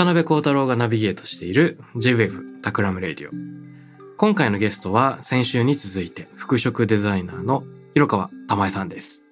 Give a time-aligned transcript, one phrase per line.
[0.00, 3.32] 渡邉康太郎がナビゲートしている J-Wave Takram Radio。
[4.16, 9.26] 今回のゲストは先週に続いて服飾デザイナーの廣川玉枝さんです。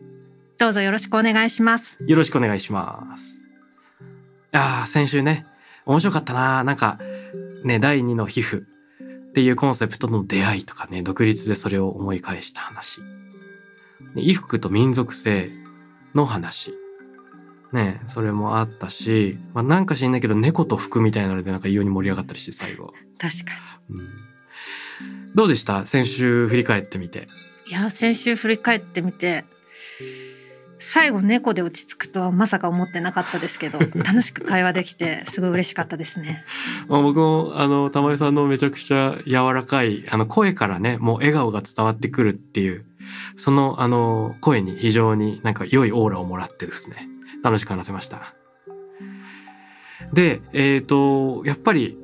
[0.59, 1.97] どうぞよろしくお願いします。
[2.07, 3.41] よろしくお願いします。
[3.41, 3.45] い
[4.51, 5.47] やー、先週ね、
[5.87, 6.99] 面白かったななんか、
[7.65, 13.01] ね、第二の皮膚っていうコンセプトの出会いとかね、独立でそれを思い返した話。
[13.01, 13.07] ね
[14.17, 15.49] 衣服と民族性
[16.15, 16.75] の話。
[17.73, 22.95] ね、それもあったし、まあ、なんか知んないけど猫と服みたいなのでなんか異様に盛り上がったりして最後。
[23.19, 23.53] 確か
[23.91, 25.85] うん、どうでした？
[25.87, 27.29] 先週振り返ってみて。
[27.67, 27.73] に。
[27.73, 29.45] いや先週振り返ってみて
[30.79, 36.45] 最後猫で落ち着くとはまさか思ってなかったですけど 楽しく会話できてすごい嬉しかったですね。
[36.89, 42.85] まあ、僕もあの玉井さんのめちゃくちゃ柔らかいあの声からねもう笑顔が伝わってくるっていう
[43.37, 47.09] そのあの声に非常になんか良いオーラをもらってですね
[47.43, 48.35] 楽しく話せました。
[50.13, 51.99] でえっ、とやっぱり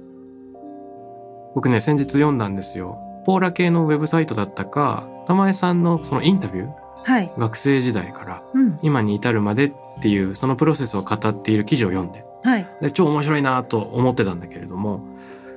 [1.55, 2.99] 僕ね先日読んだんですよ。
[3.25, 6.73] ポーラ系のウェブサイトだったか玉井さんのそのインタビュー？
[7.05, 7.33] はい。
[7.39, 8.79] 学生時代からうん。
[8.83, 12.67] 今に至るまでっていうそのプロセスを語っている記事を読んではい。
[12.83, 15.01] で超面白いなと思ってたんだけれども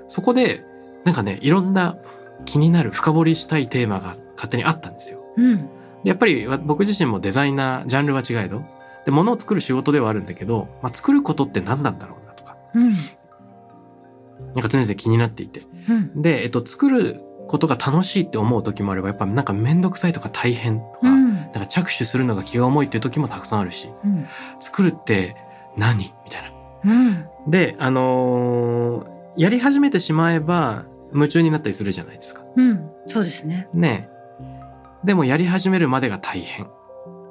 [0.07, 0.63] そこで
[1.03, 1.97] なんかねいろんな
[2.46, 5.19] 気になる深掘りしたいテーマが勝手にあったんですよ。
[5.35, 5.57] うん。
[6.03, 8.63] でやっぱりわ僕自身もデザイナージャンルは違えど
[9.07, 12.91] で物を作る仕事ではあるんだけど、まあ、作ることって何なんだろうなとかうん。
[14.53, 16.22] なんか常々気になっていてうん。
[16.22, 21.35] で、えっと、作ることが楽しいって思う時もあればやっぱなんか面倒くさいとか大変とか、うん。
[21.35, 24.28] なんか着手するのが気が重いっていう時もたくさんあるしうん。
[24.59, 25.38] 作るって
[25.78, 26.13] 何？
[26.25, 26.41] みたい
[26.84, 26.91] な。
[26.91, 27.50] うん。
[27.50, 32.44] で、あのーやり始めてしまえば夢中になったりするじゃないですか。
[32.56, 32.89] うん。
[33.06, 33.69] そうですね。
[33.74, 36.68] ねえでもやり始めるまでが大変。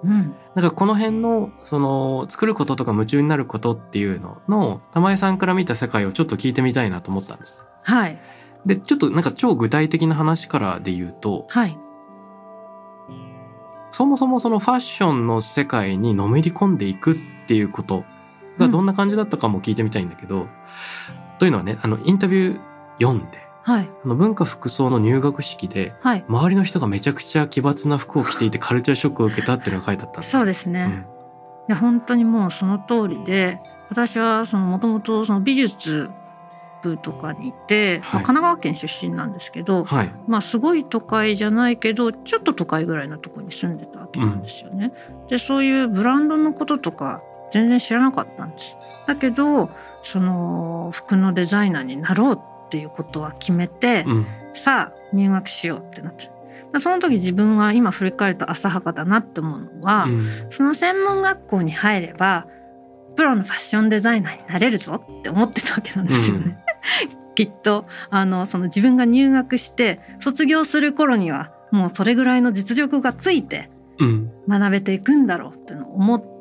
[0.06, 0.34] うん。
[0.54, 7.60] なんかこの辺の、その、作ることとか夢中になることっていうのの、玉江さんから見た世界をちょっと聞いてみたいなと思ったんです。
[7.82, 8.18] はい。
[8.64, 11.78] で、ちょっとなんか超具体的な話からで言うと、はい。
[13.90, 17.16] そもそもそのファッションの世界にのめり込んでいくっ
[17.48, 18.04] ていうこと
[18.58, 20.46] がどんな感じだったかも聞いてみたいんだけど、
[21.38, 22.60] というのはね、あの、インタビュー
[23.00, 23.90] 読んで、はい。
[24.04, 26.24] あの文化服装の入学式ではい。
[26.28, 31.04] 周りの人がめちゃくちゃ奇抜な服を着ていて カルチャーショックを受けたっていうのが書いてあったんですそうですね。
[31.10, 31.16] うん
[31.68, 33.60] いや本当にもうその通りで
[33.90, 36.08] 私はそのもともとその美術
[36.80, 40.12] 部とかにいて、まあはい神奈川県出身なんですけど、はい。
[40.28, 44.92] まあすごい都会じゃないけどちょっと都会ぐらいのところに住んでたわけなんですよね。
[45.28, 48.76] でそういうブランドのこととか全然知らなかったんです。
[49.08, 49.68] だけど
[50.04, 54.26] その服のデザイナーになろうっていうことは決めて、うん。
[54.54, 56.30] さあ入学しようってなって
[56.78, 62.46] その時自分は今振り返ると浅はかだなって思うのは、うんその専門学校に入れば
[63.16, 66.58] プロのファッションデザイナーになれるぞって思ってたわけなんですよね。
[67.34, 74.30] きっとあのその自分が入学して卒業する頃にはもうそれぐらいの実力がついてうん。
[74.48, 76.35] 学べていくんだろうってのを思って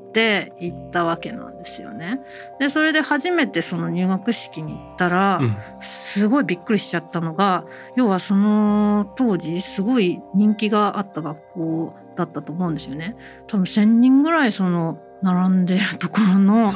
[0.60, 2.20] 行ったわけなんですよね。
[2.60, 5.58] でそれで初めてその入学式に行ったら、うん。
[5.80, 7.66] すごいびっくりしちゃったのが
[7.98, 13.16] 要はその当時すごい人気があった学校だったと思うんですよね。
[13.48, 16.70] 多分1,000人ぐらいその並んでるところの。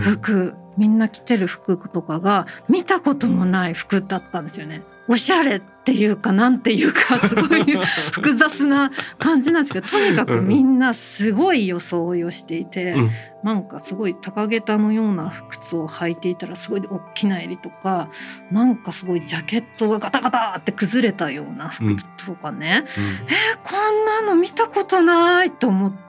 [0.00, 4.82] 服みんな着てる服とかが見たこともない服だったんですよね。
[5.08, 7.64] おしゃれっていうかなんていうか すごい
[8.12, 13.10] 複雑な感じなんですけどとにかくみんなすごい装いをしていて、うん。
[13.42, 18.08] なんかすごい高げたのような靴を履いていたらすごい大きな襟とか
[18.50, 22.84] なんかすごいジャケットがガタガタって崩れたような服とかね、
[23.28, 26.07] えこんなの見たことないと思って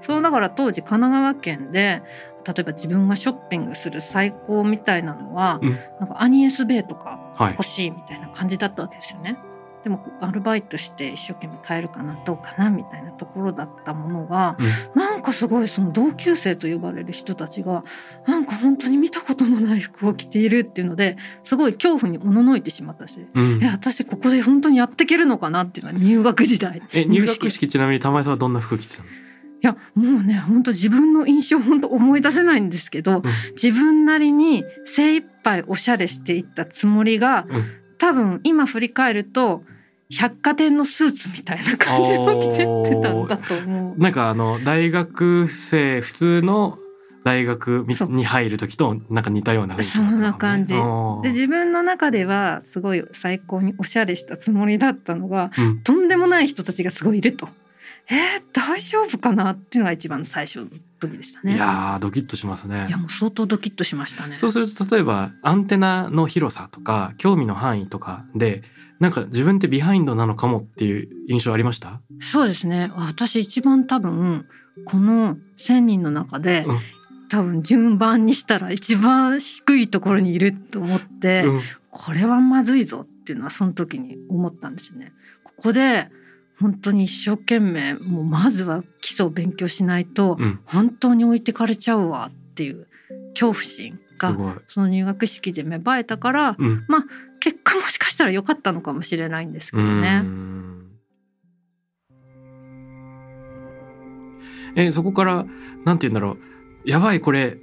[0.00, 2.02] そうだから当時神奈川県で
[2.46, 9.36] 例えば自分がショッピングする最高みたいなのは、うんなんかアニエスベイとかはい欲しいみたいな感じだったわけですよね。
[9.84, 14.56] でもアルバイトして一生懸命買えるかなどうかなみたいなところだったものが、
[14.94, 17.84] なんかすごいその同級生と呼ばれる人たちが
[18.26, 23.58] なんか本当に見たこともない服を着ているっていうのですごい恐怖におののいてしまったし、うん。
[23.60, 26.82] いや私ここで本当にやっていけるのかなっていうのは入学時代。
[26.92, 29.08] え入学い式ちなみに玉井さんはどんな服着てたの？
[29.60, 33.22] やもうね本当自分の印象本当思い出せないんですけど、
[33.60, 37.64] 自分なりに精一杯おしゃれしていったつもりが、うん
[37.98, 39.62] 多分今振り返ると
[40.10, 43.98] 百貨店のスーツみたいな感じを着てってたんだと思う。
[44.00, 46.78] なんかあの大学生普通の
[47.24, 50.74] 大学に入る時となんか似たような雰囲気そんな感じ。
[50.74, 55.80] で自分の中ではすごい最高におしゃれしたつもりだったのがうん。
[55.80, 57.48] とんでもない人たちがすごいいると。
[58.10, 60.66] えー、大丈夫かなっていうのが一番最初の
[60.98, 61.54] 時でしたね。
[61.54, 64.38] いやードキッとしますねいやもう相当ドキッとしましたね。
[64.38, 68.62] そうすると例えばアンテナの広さとか興味の範囲とかで
[69.00, 72.00] なんか自分ってビハインドなのかもっていう印象ありました？
[72.20, 74.46] そうですね私一番多分
[74.84, 76.78] この1,000人の中で、うん
[77.30, 81.60] 多分順番にしたら一番低いところにいると思って、うん
[81.90, 85.12] これはまずいぞっていうのはその時に思ったんですよね。
[85.44, 86.08] ここで
[86.60, 90.60] 本当に一生懸命もうまずは基礎を勉強しないとうん。
[90.64, 92.86] 本当に置いてかれちゃうわっていう
[93.30, 96.86] 恐怖心がその入学式で芽生えたからうん。
[97.40, 100.18] 結果もしかしたら良かったのかもしれないんですけどうね。
[100.18, 100.86] ん。
[104.74, 105.46] えそこから
[105.84, 106.38] なんて言うんだろう。
[106.84, 107.58] やばいこれ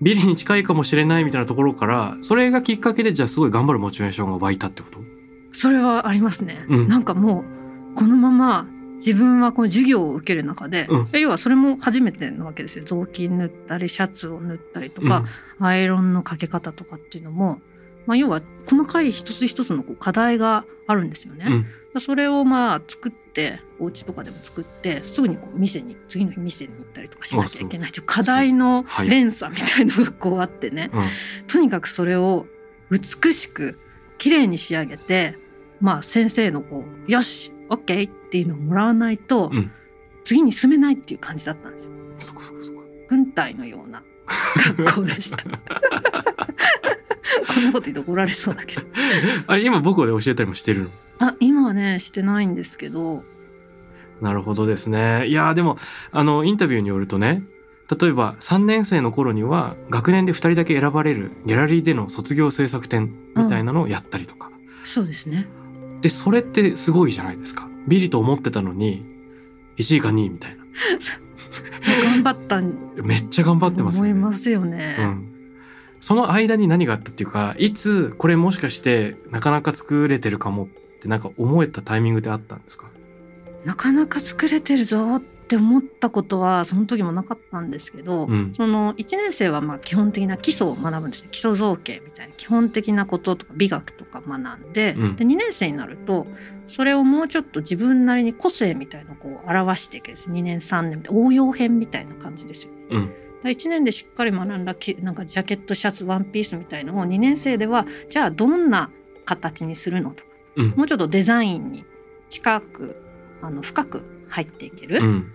[0.00, 5.00] ビリに近いかもしれないみたいなところからそれがきっかけでじゃあすごい頑張るモチベーションが湧いたってこと？
[5.52, 6.88] それはありますね、うん。
[6.88, 7.59] なんかもう
[8.00, 8.66] このまま
[8.96, 11.20] 自分はこの授業を受ける中で、うん。
[11.20, 12.84] 要はそれも初めてなわけですよ。
[12.86, 15.26] 雑巾塗ったりシャツを縫ったりとか、
[15.58, 17.60] アイロンのかけ方とかっていうのも、
[18.06, 21.66] まあ、要は細かい一つ一つのこう課題があるんですよね。
[21.94, 22.00] うん。
[22.00, 31.08] それをまあ作ってお家とかでも作ってすぐにこう店に次の日店に行ったりとかしなきゃいけないという課題のはい連鎖みたいのがこうあってね、うん
[31.48, 32.46] とにかくそれを
[32.90, 33.78] 美しく
[34.18, 35.36] 綺麗に仕上げて
[35.80, 39.70] まあ先生のこう「よし OK」っていうのをもらわないと、うん。
[40.24, 41.86] 次に進めないっていう感じだったんです。
[41.86, 44.02] よそこそこそこ軍隊のような
[44.76, 45.38] 学校でした。
[47.54, 48.82] こんなこと言うと怒られそうだけど。
[49.46, 50.90] あれ今僕で教えたりもしてるの？
[51.18, 53.24] あ今はねしてないんですけど。
[54.20, 55.26] なるほどですね。
[55.26, 55.78] いやーでも
[56.12, 57.42] あのインタビューによるとね
[58.00, 64.50] 例えば3年生の頃には学年で2人だけ選ばれるギャラリーでの卒業制作展みたいなのをやったりとか、
[64.84, 65.48] そうですね
[66.00, 67.68] でそれってすごいじゃないですか。
[67.86, 69.04] ビリと思ってたのに
[69.78, 70.60] 1位か2位みたいな。
[72.04, 74.10] 頑張ったんめっちゃ頑張ってますよね。
[74.12, 75.28] 思いますよね、うん、
[75.98, 80.68] その間に何があったっていうかいつこれもしかしてなかなか作れてるかもっ
[81.00, 82.86] てなんか思えたタイミングであったんですか？
[83.64, 88.54] なかなか作れてるぞって思ったことはその時もなかったんですけど、うん。
[88.56, 91.28] その1年生はまあ基本的な基礎を学ぶんですね。
[91.32, 95.16] 基礎造形みたいな基本的なこととか美学とか学んで,、うん。
[95.16, 96.28] で2年生になると
[96.68, 100.30] それをもうちょっと自分なりに個性みたいなのをこう表していくんです。
[100.30, 102.78] 2年3年で応用編みたいな感じですよね。
[102.90, 103.12] うん。
[103.50, 108.90] 1年でしっかり学んだきなんかジャケットシャツワンピースみたいのを2年生ではじゃあどんな
[109.24, 110.68] 形にするのとか、うん。
[110.76, 111.84] もうちょっとデザインに
[112.28, 113.02] 近く
[113.42, 115.32] あの深く入っていける、うん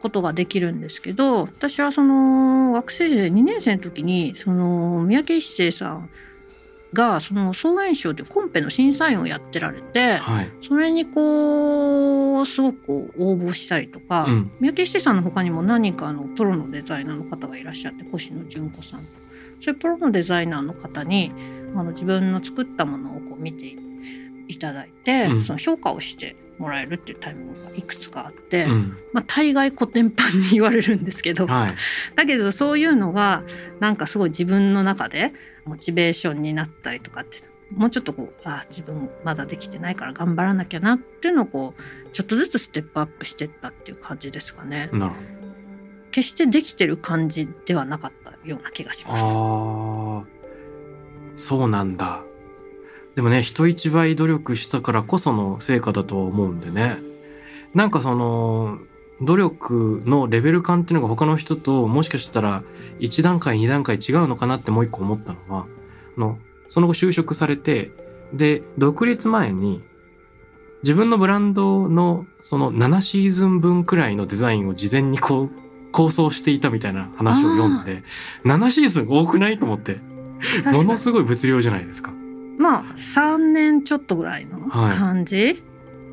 [0.00, 6.10] ことができるんですけど私はその学生時代2年生の時にその三宅一生さん
[6.92, 10.52] がその総演賞というコンペの審査員をやってられてはい。
[10.66, 14.50] それにこうすごく応募したりとか、うん。
[14.60, 19.18] 三宅一生さんの他にも何人かのプロのデザイナーの方がいらっしゃって越野純子さんとか
[19.60, 21.32] そういうプロのデザイナーの方に
[21.74, 23.76] あの自分の作ったものをこう見てい
[24.56, 28.64] ただいて、うんその評価をしてもらえるっていうタイミングがいくつかあって。
[28.64, 31.74] うんまあ、大概コテンパンに言われるんですけどはい
[32.16, 33.42] だけどそういうのが
[33.80, 35.32] なんかすごい自分の中で
[35.64, 37.38] モチベーションになったりとかって
[37.74, 44.90] もうちょっとこうあ自分まだできてないから頑張らなきゃなっていうのをこうちょっとずつステップアップしてったっていう感じですかね。
[46.10, 49.24] 決してできてる感じではなかったような気がします。
[51.36, 52.24] そうなんだ
[53.18, 56.98] でもね人一倍努力したからこその成果だとは思うんでね。
[57.74, 58.78] なんかその
[59.22, 62.62] 努力のレベル感っていうのが他の人ともしかしたら
[63.00, 65.66] 1段階2段階違うのかなってもう一個思ったのは
[66.16, 67.90] あのその後就職されて
[68.32, 69.82] で独立前に
[70.84, 75.50] 自分のブランドのその7シーズン分くらいのデザインを事前にこう
[75.90, 78.04] 構想していたみたいな話を読んで
[78.44, 79.98] 7シーズン多くないと思って。
[80.72, 82.12] ものすごい物量じゃないですか。
[82.58, 85.62] まあ3年ちょっとぐらいの感じ、はい、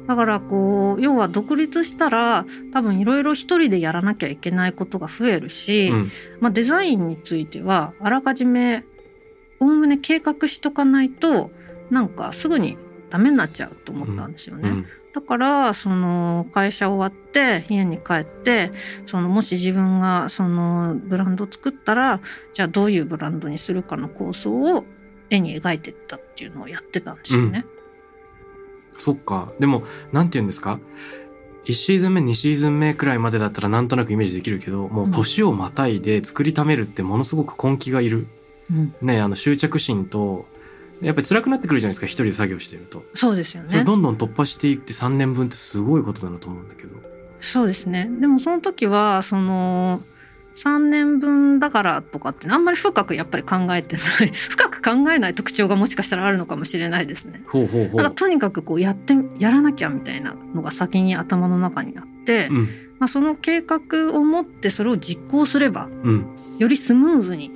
[0.07, 8.85] だからこう要は独立したら多分いろいろ一人でやらなきゃいけないことが増えるし、うん、まあ、デザインについてはあらかじめ
[9.59, 11.51] おおむね計画しとかないと
[11.89, 12.77] なんかすぐに
[13.09, 14.69] ダメになっちゃうと思ったんですよね。
[14.69, 14.85] うんうん。
[15.13, 18.73] だからその会社終わって家に帰って
[19.05, 22.19] そのもし自分がそのブランドを作ったら
[22.53, 24.83] じゃあどういうブランドにするかの構想を
[25.29, 27.65] 絵に描いてったっていうのをやってたんですよね。
[28.93, 29.51] うん、そっか。
[29.59, 30.79] でも何て言うんですか
[31.65, 38.27] ？1シーズン目2シーズン目くらいまでだったらなんとなくイメージできるけどもう年をまたいで作りためるってものすごく根気がいる、
[38.69, 40.45] うん、ねあの執着心と
[41.01, 43.03] やっぱり辛くなってくるじゃないですか一人で作業してると。
[43.15, 43.83] そうですよね。
[43.83, 46.95] どんどん突破していって3年分ってすごいことだなと思うんだけど。
[47.41, 48.09] そうですね。
[48.19, 50.01] でもその時はその
[50.55, 54.31] 3年分だからとかってあんまり深くやっぱり考えてない。
[54.33, 57.43] 深く考えない特徴がもしかしたらあるのかもしれないですね。
[57.47, 57.97] ほうほうほう。
[57.97, 62.57] だからとにかくこうやってやらなきゃみたいなのが先に頭の中にあって、うん、
[62.99, 66.25] まあ、その計画を持ってそれを実行すれば、うん、
[66.57, 67.51] よりスムーズに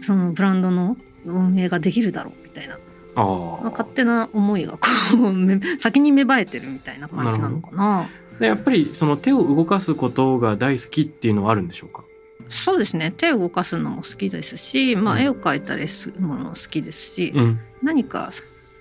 [0.00, 2.78] そのブランドの運営ができるだろうみたいな。
[3.16, 8.08] 勝手な思いがこう先に芽生えてるみたいな感じなのかな。
[8.38, 12.04] でやっぱりその手を動かすことが大好きっていうのはあるんでしょうか？
[12.48, 13.12] そうですね。
[13.16, 18.30] 手を動かすのも好きですし、まあ、絵を描いたりするのも好きですし、うん、何か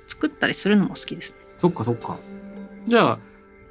[0.07, 1.37] 作ったりするのも好きですね。
[1.57, 2.17] そっかそっか。
[2.87, 3.19] じゃあ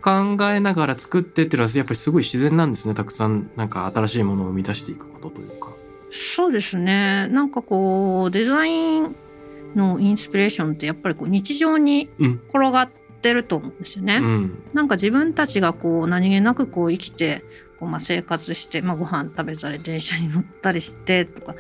[0.03, 2.95] 考えながら作ってっていうのはやっぱりすごい自然なんですね。
[2.95, 5.69] たくさんなんか新しいものを生み出していくことというか。
[6.13, 7.29] そうですね。
[7.29, 9.17] なんかこうデザイン
[9.75, 12.09] のインスピレーションってやっぱりこう日常に
[12.49, 12.91] 転がっ
[13.23, 14.17] てると思うんですよね。
[14.17, 17.43] うん、なんか自分たちがこう何気なくこう生きて
[17.85, 21.55] こうまあ生活して、まあ、ご飯食べたり電車に乗ったりしてとか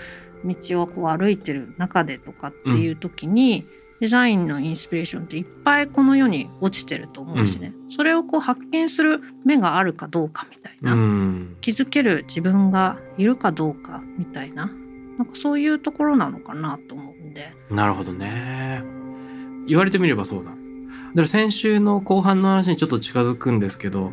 [0.44, 3.84] 道をこう歩いてる中でとかっていう時に、うん。
[4.00, 14.70] デザインのインスピレーションっていっぱいこの世に落ちてると思うんですね、うん、それをこう発見する目があるかどうかみたいな、うん、気づける自分がいるかどうかみたいな。
[15.16, 17.52] なんかそういうところなのかなと思うんで。
[17.70, 18.82] なるほどね。
[19.66, 20.50] 言われてみればそうだ。
[20.50, 20.56] だか
[21.14, 24.12] ら先週の後半の話にちょっと近づくんですけど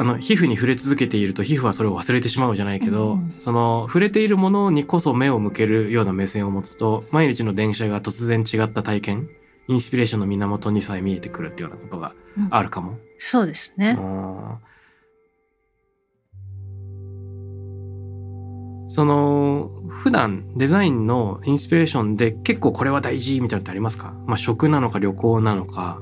[0.00, 9.28] あの皮膚に触れ続けていると皮膚はそれを忘れてしまうじゃないけど、うん、その触れているものにこそ目を向けるような目線を持つと毎日の電車が突然違った体験
[9.68, 12.14] インスピレーションの源にさえ見えてくるっていうようなことが
[12.48, 12.92] あるかも。
[12.92, 13.94] うん、そうですね。
[18.86, 24.14] その普段デザインのインスピレーションで結構これは大事みたいなのってありますか？
[24.26, 26.00] まあ食なのか旅行なのか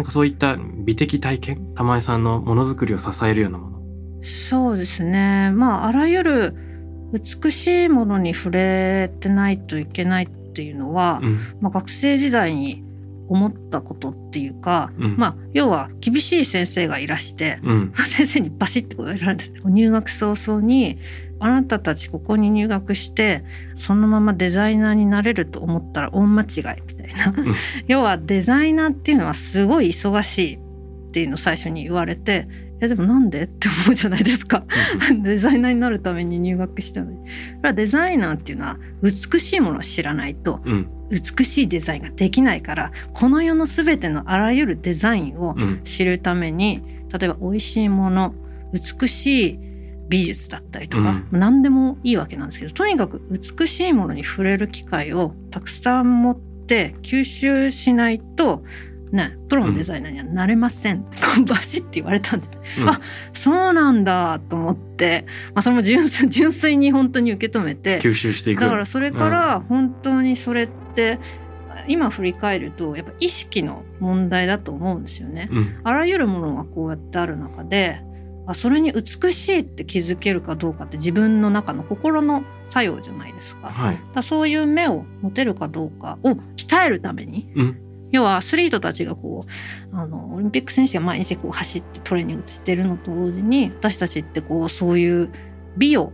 [0.00, 3.80] なんかそういった美的体験玉井さんのものづくりを支えるようなもの。
[4.22, 5.50] そうですね。
[5.50, 6.54] まああらゆる
[7.12, 12.82] 美しいものに触れてないといけないっていうのは、うん、まあ、学生時代に
[13.28, 20.98] 思ったことっていうか、うん、まあ要は厳しい先生がいらして、うん、先生にバシッてこう言われるんです入学早々に
[21.40, 26.48] あなたたちここに入学してそのままデザイナーになれると思ったら大間違い
[26.86, 27.34] みたいいな、
[27.86, 32.48] 要はデザイナーっていうのはすごい忙しいっていうのを最初に言われて
[32.80, 34.64] えでもなんでって思うじゃないですか。
[35.22, 37.18] デザイナーになるために入学したのに
[37.58, 40.60] それはデザイナーっていうのは美しいものを知らないと、
[41.10, 48.34] 美しいデザインができないからこの世の全てのあらゆるデザインを知るために、例えば美味しいもの
[48.72, 49.58] 美しい
[50.08, 56.38] 美術だったりとか、うん、何でもいいわけなんですけどとにかく美しいものに触れる機会をたくさん持っ
[56.70, 58.62] て吸収しないと
[59.10, 61.04] ね、プロのデザイナーにはなれません、
[61.38, 63.00] うん、バシッて言われたんです、うん、あ
[63.34, 66.08] そうなんだと思って、まあ、それも 純
[66.52, 68.00] 粋に本当に受け止めて。
[68.00, 68.60] 吸収していく。
[68.60, 71.18] だからそれから本当にそれって、
[71.86, 75.50] うん、今振り返るとやっぱ意識の問題だと思うんですよね、
[75.82, 78.00] あらゆるものがこうやってある中で
[78.50, 89.44] あそれに美しいって気づけるかどうかって自分の中の心の作用じゃないですか,、はい、だそういう目を持てるかどうかを鍛えるために、うん、要はアスリートたちがこ
[89.92, 95.30] うあのオリンピック選手が毎日こう走ってトレーニングしてるのと同時に私たちってこうそういう
[95.76, 96.12] 美を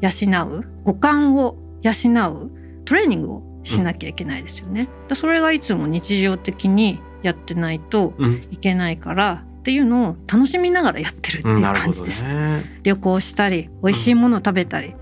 [0.00, 0.10] 養
[0.46, 1.92] う五感を養
[2.30, 2.50] う
[2.86, 4.88] トレーニングをしなきゃいけないですよね。
[5.08, 8.14] うん、それがいつも日常的にやってないと
[8.50, 12.22] いけないから、っていうのを楽しみながらやってるっていう感じです。
[12.22, 14.94] ね、旅行したり美味しいものを食べたり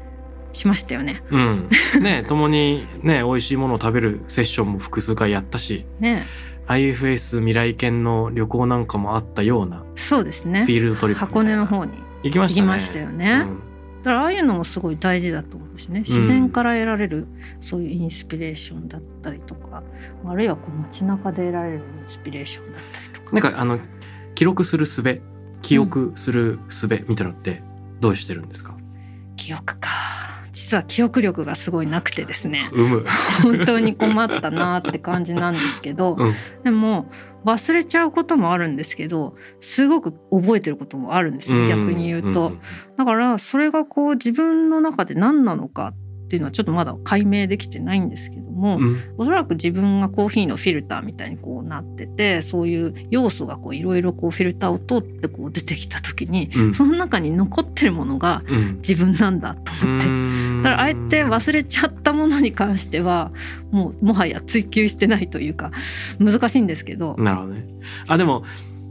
[0.52, 1.20] しましたよね。
[1.30, 1.68] うん、
[2.00, 5.84] ね共にね美味しいものを食べるセッションも複数回やったし。
[5.98, 6.26] ね。
[6.68, 10.62] IFS 未来犬の旅行なんかもあったようなそうですね。
[10.62, 12.66] フィールドトリップ箱根の方に行きましたね。
[12.68, 13.48] 行きましたよね。
[14.02, 16.00] だからああいうのもすごい大事だと思うんですね。
[16.00, 17.26] 自然から得られる
[17.60, 19.82] そういうインスピレーションだったりとか、
[20.24, 23.32] あるいはこう街中で得られるインスピレーションだったりとか。
[23.32, 23.78] なんかあの
[24.42, 25.22] 記録する術
[25.62, 27.62] 記憶する術みたいなのって
[28.00, 28.76] どうしてるんですか、
[29.36, 29.88] 記憶か。
[30.50, 32.68] 実は記憶力がすごいなくてですね。
[33.44, 36.34] 本当に困ったなって感じなんですけど、うん。
[36.64, 37.06] でも
[37.44, 42.60] 忘れちゃうこともあるんですけどすごく覚えてることもあるんですよ、逆に言うと、んん。
[42.96, 45.94] だからそれがこう自分の中で何なのか
[46.32, 48.96] っていうのはちょっとまだ解明できてないんですけども、うん。
[49.18, 56.74] おそらく自分がコーヒーのフィルターみたいにこうなっててそういう要素がこういろいろこうフィルターを通ってこう出てきた時に、うん。
[56.74, 58.76] その中に残ってるものがうん。
[58.76, 60.06] 自分なんだと思って。
[60.62, 63.30] だからあえて忘れちゃったものに関しては
[63.70, 65.70] もうもはや追求してないというか
[66.18, 67.66] 難しいんですけど、なるほどね。
[68.06, 68.44] あでも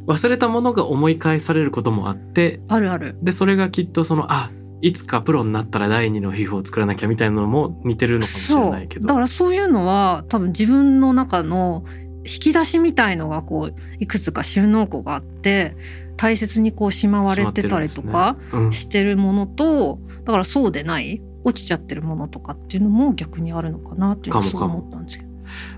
[0.06, 3.16] 忘れたものが思い返されることもあってあるある。
[3.22, 9.08] でそれがきっとそのあいつかプロになったら第二の皮膚を作らなきゃみたいなのも似てるのかもしれないけど。
[9.08, 11.84] だからそういうのは多分自分の中の
[12.24, 15.76] 引き出しみたいのがこういくつか収納庫があって
[16.18, 18.74] 大切にこうしまわれてたりとかうん。
[18.74, 24.74] してるものとだからそうでない落ちちゃってるものとかっていうのも逆にあるのかなっていうのはすごいかも。
[24.74, 25.24] かも思ったんですよ。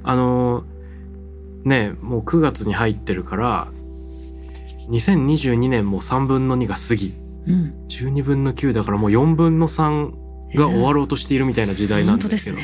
[0.04, 0.64] あの
[1.66, 3.68] ねもう9月に入ってるから
[4.90, 7.14] 2022年も3分の2が過ぎ
[7.46, 10.24] うん、12分の9だからもう4分の3
[10.56, 12.64] が終わろうとしているみたいな時代なんでけど、ですすね。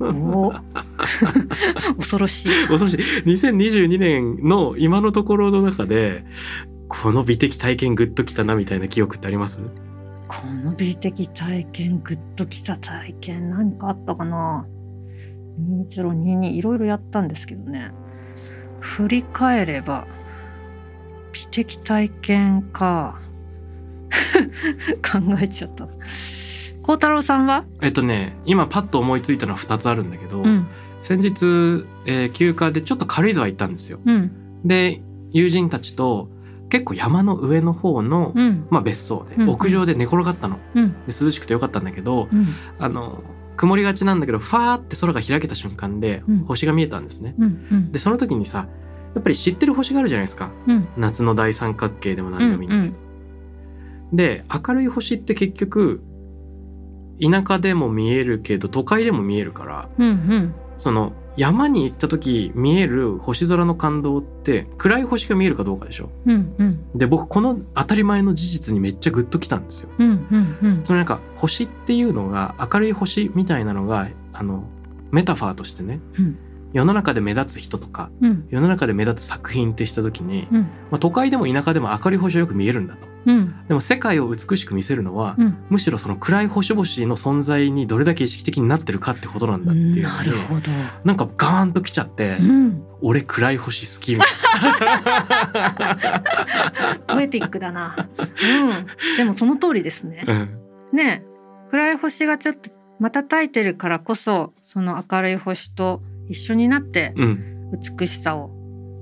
[0.00, 0.52] お
[1.98, 2.48] 恐ろしい。
[2.68, 2.96] 恐ろしい。
[3.24, 6.24] 2022年の今のところの中で
[6.88, 9.60] この美的体験グッときたなみたいな記憶ってあります？
[10.28, 14.66] この美的体験グッときた体験何かあったかな
[15.88, 17.92] ？2022いろいろやったんですけどね。
[18.80, 20.06] 振り返れば
[21.32, 23.18] 美的体験か
[25.02, 25.88] 考えちゃった。
[26.82, 27.64] 孝太郎さんは？
[27.80, 30.66] えっとね今パッと思いついたのは2つあるんだけど、うん。
[31.00, 34.00] 先日、えー休暇でちょっと軽井沢行ったんですよ。
[34.04, 34.32] うん。
[34.64, 35.00] で
[35.30, 36.28] 友人たちと
[36.68, 38.66] 結構山の上の方の、うん。
[38.70, 39.50] まあ、別荘でうん。
[39.50, 40.58] 屋上で寝転がったの。
[40.74, 40.92] うん。
[40.92, 42.48] で涼しくてよかったんだけどうん。
[42.78, 43.22] あの
[43.56, 46.38] 曇りがちなんだけどファーって空が開けた瞬間でうん。
[46.44, 47.34] 星が見えたんですね。
[47.90, 48.66] でその時にさ
[49.14, 50.50] やっぱり知ってる星があるじゃないですか。
[50.66, 50.88] うん。
[50.96, 53.11] 夏の大三角形でも何でもいいんだけど。
[54.12, 56.02] で明るい星って結局
[57.20, 60.54] 田舎でも見えるけど都会でも見えるからうんうん。
[60.76, 66.10] その山に行った時見える星空の感動って暗い星が見えるかどうかでしょ？
[66.26, 66.98] うんうん。
[66.98, 69.90] で僕この当たり前の事実にめっちゃグッときたんですよ。
[69.98, 70.80] うんうんうん。
[70.84, 74.64] そのなんか星っていうのが明るい星みたいなのがあの
[75.10, 76.38] メタファーとしてね、うん。
[76.72, 78.46] 世の中で目立つ人とかうん。
[78.50, 80.60] 世の中で目立つ作品ってした時に、うん。
[80.90, 83.66] まあ、都会でも田舎でも明るい星はよく見えるんだとうん。
[83.68, 85.56] でも世界を美しく見せるのは、うん。
[85.70, 90.70] むしろその暗い星々の存在にどれだけ意識的になってるかってことなんだっていうのなでるほど。
[91.04, 94.30] なんかガーンときちゃって、うん、俺暗い星好きみたい
[97.06, 98.08] ポエティックだな。
[98.18, 98.22] う
[99.14, 100.24] ん、でもその通りですね。
[100.92, 101.22] ね。
[101.26, 101.32] え
[101.70, 108.50] 暗い星がちょっと瞬いてるからこそその明るい星と一緒になってうん、美しさを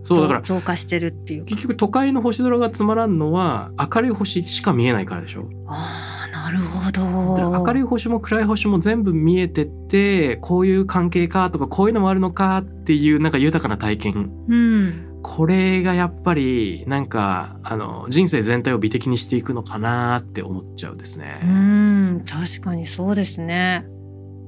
[0.02, 1.46] そうだから増加してるっていうか。
[1.50, 5.48] 結局都会の星空がつまらんのは明るい星しか見えないからでしょ。
[5.66, 14.30] ああなるほでど明るい星も暗い星も全部見えててこういう関係かとかこういうのもあるのかっていうなんか豊かな体験。
[14.48, 15.06] うん。
[15.22, 21.40] これがやっぱりなんかあの人生全体を美的にしていくのかなって思っちゃうですね。
[21.44, 23.84] うん確かにそうですね。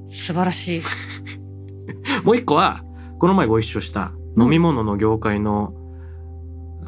[0.07, 0.81] 素晴らしい。
[2.25, 2.83] もう一個は
[3.19, 5.73] この前ご一緒した飲み物の業界の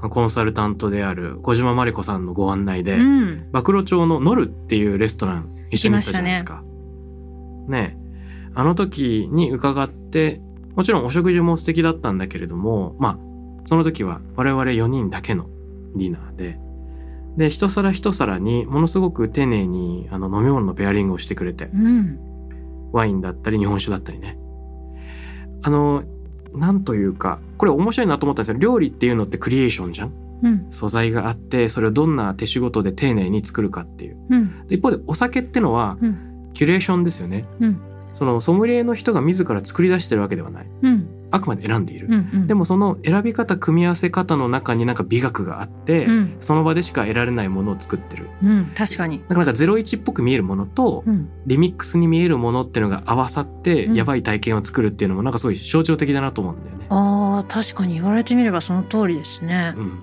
[0.10, 3.52] コンサルタントである小島真理子さんのご案内で、うん。
[3.52, 6.64] 暴露町のノルっていうレストラン一緒に行ったじゃないですか。
[7.68, 7.98] ね。
[8.02, 8.06] え
[8.58, 10.42] あの時に伺って
[10.76, 13.18] もちろんお食事も素敵だったんだけれどもまあ
[13.66, 15.50] その時は我々4人だけの
[15.96, 16.60] ディナーで。
[17.38, 22.18] で一皿一皿にものすごく丁寧にあの飲み物のペアリングをしてくれてうん。
[22.94, 24.38] ワインだったり日本酒だったりね。
[25.62, 26.04] あの
[26.56, 28.58] なんというかこれ面白いなと思ったんですよ。
[28.58, 30.12] 料理っていうのってクリエーションじゃん。
[30.44, 30.68] うん。
[30.70, 34.18] 素材があってそれをどんな手仕事で丁寧に作るかっていう。
[34.30, 34.68] うん。
[34.68, 36.52] で一方でお酒ってのはうん。
[36.54, 37.46] キュレーションですよね。
[37.60, 37.82] うん。
[38.12, 40.68] そのソムリエの人が自ら作り出してるわけではない。
[40.84, 42.48] うんあくまで選んでいる、うんうん。
[42.48, 46.38] でもその選び方組み合わせ方の中になんか美学があって、うん。
[46.40, 48.30] その場でしか得られないものを作ってる。
[48.44, 48.72] うん。
[48.76, 49.20] 確かに。
[49.20, 51.30] だからなんか01っぽく見えるものと、うん。
[51.46, 53.96] リミックスに見えるものっていうのが合わさって、うん。
[53.96, 56.86] やばい体験を作るっていうのもなんかすごい象徴的だなと思うんだよね。
[56.90, 59.74] あー確かに言われてみればその通りですね。
[59.76, 60.00] うん、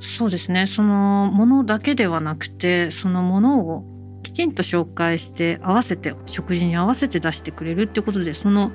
[0.00, 0.66] そうですね。
[0.66, 3.84] そのものだけではなくてそのものを
[4.22, 8.72] きちんと紹介して合わせて食事に合わせて出してくれるってことでその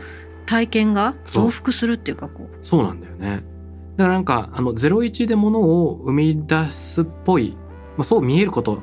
[0.50, 2.58] 体験が増幅するっていうかこう。
[2.64, 3.44] そうなんだよね。
[3.98, 7.56] だからなんかあの01でものを生み出すっぽい、
[7.98, 8.80] まあ、そう見えること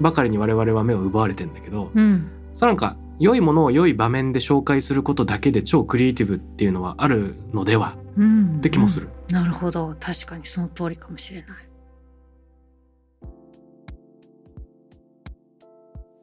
[0.00, 2.30] ばかりに我々は目を奪われてんだけど、うん。
[2.54, 7.96] さなんか良いものを良い場面で紹介することだけで超クリエイティブっていうのはあるのでは？
[8.16, 8.56] うん。
[8.56, 9.10] って気もする。
[9.28, 9.94] なるほど。
[10.00, 11.48] 確かにその通りかもしれない。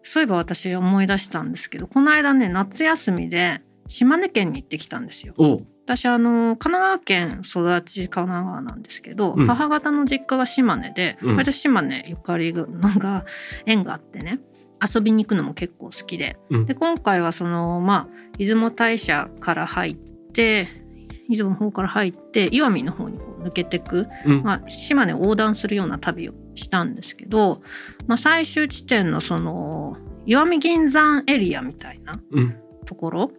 [0.02, 5.34] そういえば私思い出したんですけどこの間ね夏休みで島根県に行ってきたんですよ。
[5.86, 9.48] 私あの神奈川県育ち神奈川なんですけど、うん。
[9.48, 11.36] 母方の実家が島根で、うん。
[11.38, 13.26] 割と島根ゆかりのが
[13.66, 14.40] 縁があってね
[14.94, 16.66] 遊びに行くのも結構好きで,、うん。
[16.66, 19.96] で今回はそのまあ出雲大社から入っ
[20.34, 20.68] て
[21.30, 24.44] 出雲の方から入って石見の方にこう抜けてく、うん。
[24.44, 27.62] まあ、島根を横断するような旅をしたんですけど、
[28.08, 29.96] まあ、最終地点のその
[30.26, 32.56] 石見銀山エリアみたいなうん。
[32.86, 33.32] ところ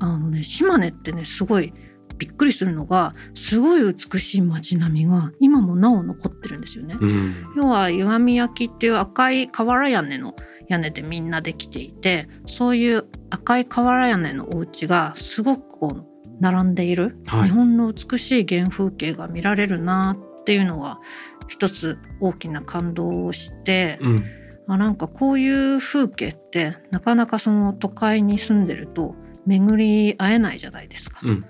[0.00, 1.72] あのね島根ってねすごい
[2.18, 6.96] びっくりするのがすごい美しい街並みが今もなお残ってるんですよね。
[7.00, 7.46] うん。
[7.56, 10.36] 要は石見焼きっていう赤い瓦屋根の
[10.68, 16.06] 屋根でみんなできていてそういう赤い瓦屋根のお家がすごくこう
[16.40, 17.48] 並んでいる、はい。
[17.48, 21.00] 日本の美しい原風景が見られるなっていうのは
[21.48, 24.24] 一つ大きな感動をして、うん。
[24.68, 31.20] あなんかこういう風景ってなかなかその都会に住んでると巡り会えないじゃないですか。
[31.24, 31.40] うん。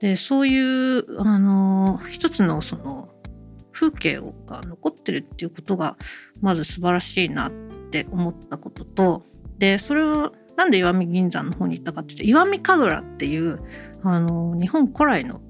[0.00, 3.08] でそういうあの一つのその
[3.72, 5.96] 風景が残ってるっていうことが
[6.40, 7.50] まず素晴らしいなっ
[7.90, 9.26] て思ったことと
[9.58, 13.58] でそれをなんで石見銀山の方に行ったかっていうと石見神楽っていう
[14.02, 15.40] あの日本古来の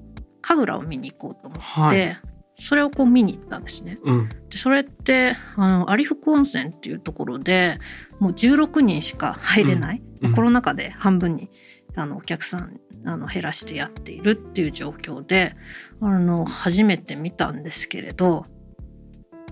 [0.41, 2.21] 神楽を見に行こうと思って、はい。
[2.57, 3.97] それをこう見に行ったんですね。
[4.03, 4.29] うん。
[4.49, 7.79] でそれってあの有福温泉っていうところで
[8.19, 10.33] もう16人しか入れない、うん。
[10.33, 11.49] コロナ禍で半分に
[11.95, 15.55] あのお客さんあの減らしてやっているっていう状況で
[16.01, 18.43] あの初めて見たんですけれど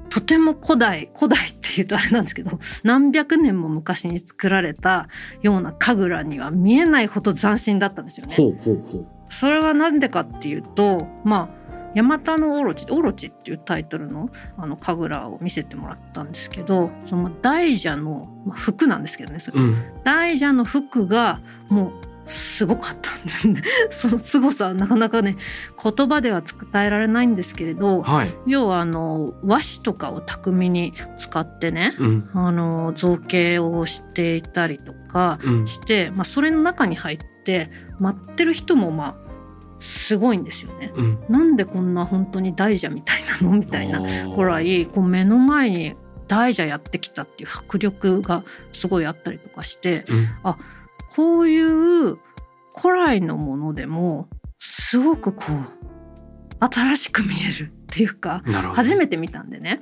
[0.10, 5.08] とても古代古代っていうとあれなんですけど何百年も昔に作られた
[5.42, 8.36] ような神楽には見えないほど斬新だったんですよね。
[8.36, 11.64] ほうほうほそれは何でかっていうとまあ
[11.96, 19.60] 「ヤマタノオロチ」「オロチ」っていうタイトルのあの神楽を見せてもらったんですけどその大蛇の、まあ、服なんですけどねそれ。
[19.60, 19.84] ううん。
[20.04, 21.92] 大蛇の服がもう
[22.26, 23.14] すごかった。
[23.14, 25.38] んですねその凄さはなかなかね
[25.82, 28.36] 言葉では伝えられないんですけれどはい。
[28.46, 32.30] 要はあの和紙とかを巧みに使ってねうん。
[32.34, 35.68] あの造形をしていたりとかうん。
[35.68, 39.24] して、まあ、それの中に入って待ってる人もまあ
[39.80, 40.92] すごいんですよね。
[40.96, 41.20] うん。
[41.30, 43.58] なんでこんな本当に大蛇みたいなの？
[43.58, 44.02] みたいな
[44.36, 45.96] ぐらいいこう目の前に
[46.28, 50.28] 大蛇やってきたっていう迫力がすごいあったりとかしてうん
[51.16, 52.18] こういう
[52.76, 54.28] 古来のものでも
[54.60, 58.42] すごくこう新しく見えるっていうか
[58.74, 59.82] 初めて見たんでね。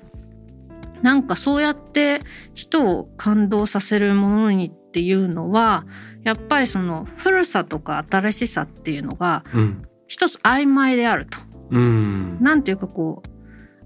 [1.02, 2.20] なんかそうやって
[2.54, 5.86] 人を感動させるものにっていうのは
[6.24, 9.82] やっぱりその古さとか新しさっていうのがうん。
[10.08, 11.38] 一つ曖昧であると。
[11.70, 12.38] うん。
[12.41, 13.31] なんていうかこう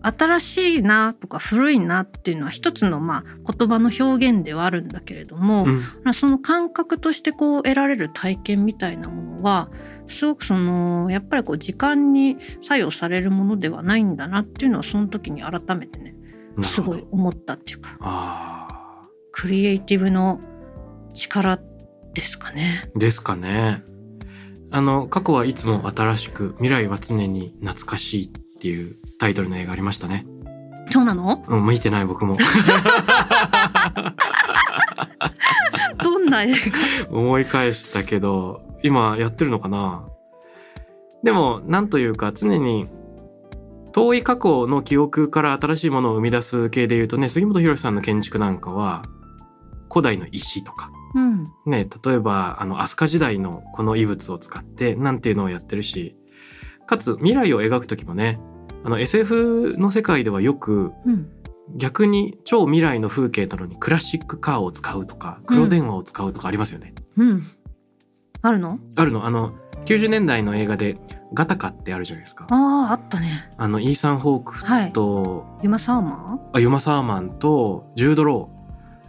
[0.05, 5.79] 新しいなとか古いなっていうのは一つのまあ言葉の表現ではあるんだけれども、うん。
[6.03, 9.69] まあその感覚としてこう得られる体験みたいなものは
[10.05, 16.15] すごくそのやっぱりこう時間に作用されるものではないんだなっていうのはその時に改めてね
[16.63, 20.39] すごい思ったっていうかあクリエイティブの
[21.13, 21.59] 力
[22.13, 22.89] ですかね。
[22.95, 23.83] ーですかね。
[24.71, 30.25] あの過去はいつも新しく未来は常に懐かしいっていうタイトルの映画ありましたね。
[30.91, 31.43] そうなの？
[31.47, 32.38] うん見てない僕も。
[36.04, 36.54] どんな映
[37.10, 37.17] 画？
[37.17, 40.06] 思い返したけど今やってるのかな？
[41.23, 42.88] でもなんというか常に
[43.93, 49.04] 遠い過去の記憶から新しいものを生み出す系でいうとね杉本博さんの建築なんかは
[49.89, 50.91] 古代の石とか。
[51.15, 51.43] うん。
[51.65, 56.15] ね例えばあの飛鳥時代のこの遺物を使ってなんていうのをやってるし
[56.86, 58.38] かつ未来を描く時もね
[58.86, 61.32] あの SF の世界ではよくうん。
[61.78, 66.93] 逆に超未来の風景なのにクラシックカーを使うとか黒電話を使うとかありますよね。
[67.17, 67.43] うん。
[68.43, 68.80] あるの？
[68.95, 69.26] あるの。
[69.26, 70.98] あの90年代の映画で
[71.34, 72.45] 「ガタカ」ってあるじゃないですか。
[72.52, 73.50] あああったね。
[73.58, 78.52] あのイーサン・ホークと、ユマサーマあユマ・サーマンとジュード・ロ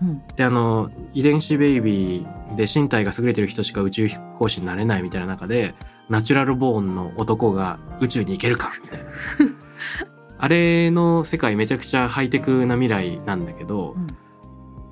[0.01, 0.09] ーー。
[0.09, 0.23] うん。
[0.35, 5.75] であの遺伝子ベイビーで身体が優れてる人しか宇宙飛行士になれないみたいな中で
[6.09, 9.11] ナチュラルボーンの男が宇宙に行けるかみたいな
[10.39, 14.07] あれの世界めちゃくちゃハイテクな未来なんだけど、うん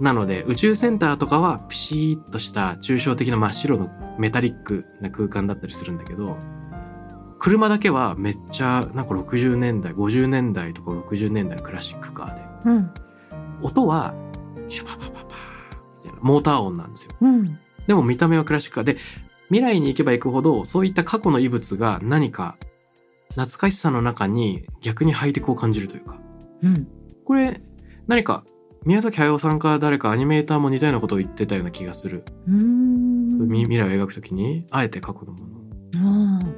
[0.01, 6.37] なので宇宙センターとかはピシッとした抽象的な真っ白のメタリックな空間だったりするんだけど
[7.45, 12.71] 車だけはめっちゃなんか60年代50年代とか60年代のクラシックカーで。
[12.71, 12.91] うん。
[13.61, 14.15] 音は
[14.67, 15.23] シュパパパパー
[15.99, 17.13] みたいなモーター音なんですよ。
[17.21, 17.59] うん。
[17.87, 18.97] でも見た目はクラシックカーで
[19.49, 22.57] 未来に行けば行くほどそういった過去の遺物が何か
[23.35, 26.19] 懐かしさの中に逆にハイテクを感じるというか。
[26.63, 26.87] うん。
[27.25, 27.61] これ
[28.07, 28.45] 何か
[28.85, 33.49] 宮崎駿さんか誰かアニメーターも似たようなことを言ってたような気がする、うーん。
[33.49, 35.65] み未来を描くときにあえて過去のもの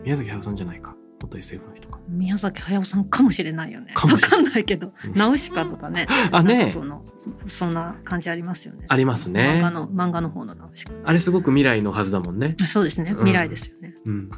[0.03, 0.97] 宮崎駿さんじゃないか。
[1.23, 1.99] 元 SF の人か。
[2.09, 3.95] 宮崎駿さんかもしれないよね。
[3.95, 4.93] わかんないけど。
[5.05, 6.07] うん、ナウシカとかね。
[6.33, 6.69] あね。
[6.69, 7.05] その
[7.47, 8.87] そんな感じありますよね。
[8.89, 9.61] ありますね。
[9.61, 10.93] 漫画の漫画の方のナウシカ。
[11.05, 12.57] あれすごく未来のはずだもんね。
[12.63, 13.13] あそうですね。
[13.13, 13.19] うん。
[13.19, 13.95] 未来ですよね。
[14.05, 14.29] うん。
[14.29, 14.37] だ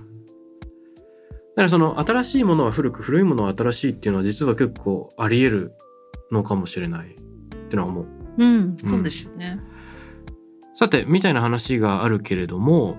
[1.59, 5.73] からその新しいものは古く古いものは新しいっていうのは実は結構あり得る
[6.31, 7.15] のかもしれないっ
[7.69, 8.07] てのは思う
[8.39, 9.59] うん、そうですよね。
[10.75, 12.97] さてみたいな話があるけれども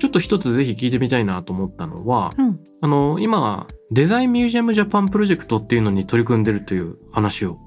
[0.00, 2.58] ちょっと一つぜひ聞いてみたいなと思ったのはうん。
[2.80, 7.58] あの今デザインミュージアムジャパンプロジェクトっていうのに取り組んでるという話を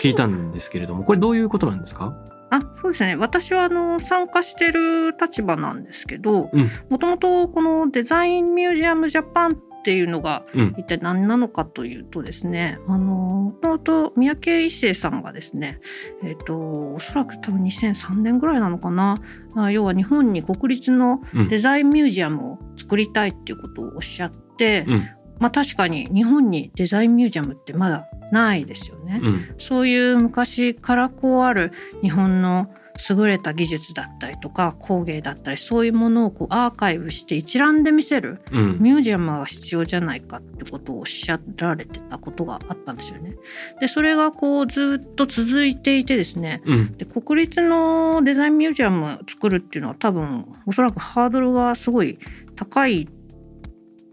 [0.00, 2.16] 聞いたんですけれどもこれどういうことなんですか？
[2.56, 3.16] あ、そうですね。
[3.16, 10.74] 私はあの参加してる立場なんですけどうん、もともとこのデザインミュージアムジャパンっていうのがうん。
[10.78, 15.78] 一体何なのかというとですね、あのもともと三宅一生さんがですね、
[16.22, 16.56] えっ、と
[16.94, 19.16] おそらく多分2003年ぐらいなのかな、
[19.56, 21.48] あ要は日本に国立のうん。
[21.48, 25.02] デザインミュージアムを作りたいっていうことをおっしゃって、うん。
[25.38, 29.20] まあ確かに日本にデザインミュージアムってまだないですよね。
[29.22, 32.68] うんそういう昔からこうある日本の
[33.08, 43.34] 優れた技術だったりとか工芸だったりそういうものをこうアーカイブして一覧で見せるうんミュージアムが必要じゃないかってことをおっしゃられてたことがあったんですよね。
[43.80, 52.18] でそれがこうずっと続いていてですねうんで国立のデザインミュージアム作るっていうのは多分おそらくハードルがすごい
[52.54, 53.08] 高い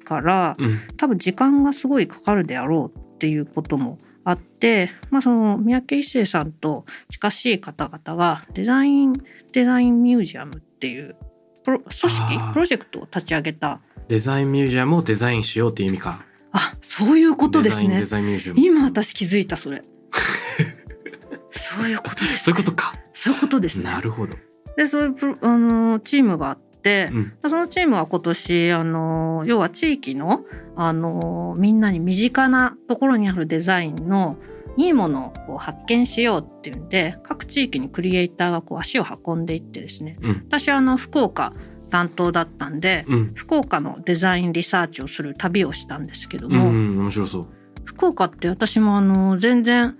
[0.03, 9.13] からうん多分時間がすごいかかるであろうっていうこともあって、まあ、その三宅一生さんと近しい方々がデザイン
[9.51, 11.15] デザインミュージアムっていう
[11.63, 13.81] プロ組織プロジェクトを立ち上げた。
[14.07, 16.25] デザインミュージアムをデザインしようっていう意味か。
[16.51, 17.87] あそういうことですね。
[17.87, 18.59] デザインデザインミュージアム。
[18.59, 19.81] 今私気づいたそれ。
[21.51, 22.93] そういうことです、そういうことか。
[23.13, 23.85] そういうことですね。
[23.85, 24.35] なるほど。
[24.75, 26.70] でそういうあのチームがあって、
[27.11, 27.33] うん。
[27.39, 30.41] そのチームが今年あの要は地域の
[30.75, 34.37] あのみんなに身近なところにあるデザインの
[34.77, 40.43] いいものを発見しようっていうんで各地域にクリエイターがこう足を運んでいってですね、うん。
[40.47, 41.53] 私はあの福岡
[41.89, 43.27] 担当だったんで、うん。
[43.33, 47.49] 福岡のデザインリサーチをする旅をしたんですけどうんも、うん面白そう。
[47.83, 49.97] 福岡って私もあの全然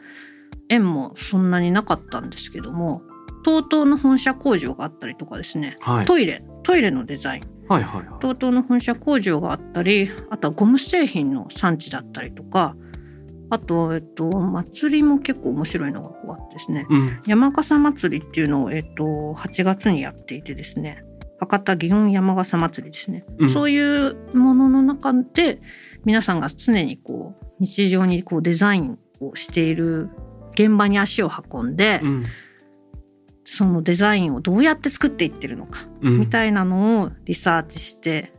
[0.70, 3.02] 縁もそんなになかったんですけども
[3.44, 5.78] TOTO の本社工場があったりとかですね。
[5.82, 6.06] はい。
[6.06, 7.42] トイレトイレのデザイン。
[8.20, 12.76] TOTO の本社工場があったりあとはゴム製品の産地だったりとか
[13.50, 16.86] あと、えっと、祭りも結構面白いのがこうあってですね。
[16.90, 17.22] うん。
[17.28, 19.04] 山笠祭りっていうのを、えっと、
[19.38, 21.04] 8月にやっていてですね。
[21.38, 23.50] 博多祇園山笠祭りですね、うん。
[23.50, 25.60] そういうものの中で
[26.06, 30.10] 皆さんが常にこう日常にこうデザインをしている
[30.52, 32.26] 現場に足を運んで、うん
[33.54, 36.20] そのデザインをどうやって作っていってるのか、うん。
[36.22, 38.32] みたいなのをリサーチして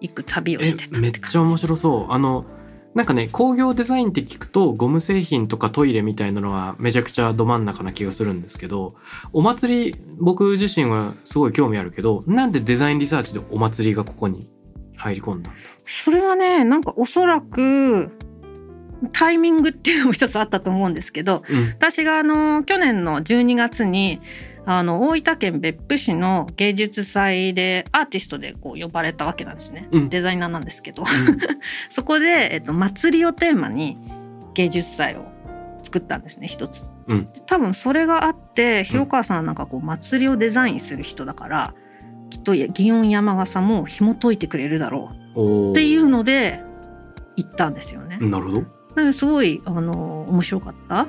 [0.00, 2.12] いく旅をしてたえめっちゃ面白そう。
[2.12, 2.46] あの
[2.94, 8.94] なんかね工業デザインって聞くとゴム製品とかトイレみたいなのはめちゃくちゃど真ん中な気がするんですけど
[9.34, 14.48] お祭り僕自身はすごい興味あるけどなんでデザインリサーチでお祭りがここに
[14.96, 15.60] 入り込んだんだ？
[15.84, 18.16] それはねなんかおそらく
[19.12, 21.68] タイミングっていうのも一つあったと思うんですけどうん。
[21.70, 24.20] 私があの去年の12月に
[24.66, 30.08] あの大分県別府市の芸術祭でアーティストでこう呼ばれたわけなんですね、うん。
[30.08, 31.04] デザイナーなんですけど。
[31.90, 33.98] そこで、えっと、祭りをテーマに
[34.54, 35.26] 芸術祭を
[35.82, 37.28] 作ったんですね一つ、うん。
[37.46, 41.74] 多分それがあって広川さんはなんかこう祭りをデザインする人だから
[42.30, 45.34] きっと祇園山笠も紐解いてくれるだろう。
[45.36, 46.62] おっていううので
[47.36, 48.18] 行ったんですよね。
[48.18, 48.64] なるほ
[48.96, 49.12] ど。
[49.12, 51.06] すごいあの面白かった。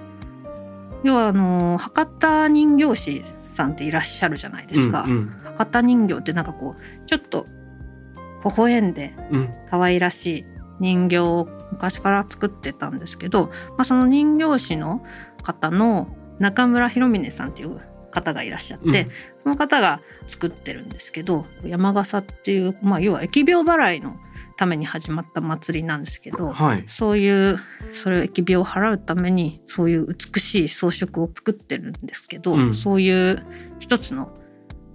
[1.03, 3.23] 要はあの博多人形師
[3.55, 5.03] さんっていらっしゃるじゃないですか。
[5.07, 7.45] うん博多人形ってなんかこうちょっと
[8.43, 9.51] 微笑んでうんうん。
[9.69, 10.45] 可愛らしい
[10.79, 15.01] 人形を昔から作ってたんですけど、まあ、その人形師の
[15.41, 17.79] 方の中村博峰さんっていう
[18.11, 19.11] 方がいらっしゃって、うん。
[19.43, 24.17] その方が作ってるんですけど山笠っていう、まあ、要は疫病払いの
[24.57, 26.83] ために始まった祭りなんですけど、はい。
[26.87, 27.59] そういう
[27.93, 33.45] それを疫病を払うためにそういう美しい装飾を作ってるんですけど、うんそういう
[33.79, 34.31] 一つの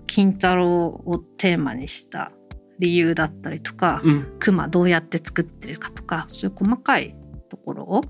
[0.07, 2.33] 金太郎をテーマにした
[2.79, 4.37] 理由だったりとか、うん。
[4.39, 7.17] 熊どうやって作ってるかとかそういう細かい
[7.51, 8.03] ところを。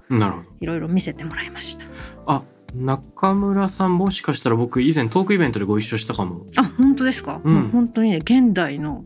[0.61, 1.85] いろいろ見せてもらいました。
[2.27, 2.43] あ、
[2.75, 6.45] 中村さんもしかしたら僕以前トークイベントでご一緒したかも。
[6.57, 9.05] あ本当ですか、うんもう本当にね現代の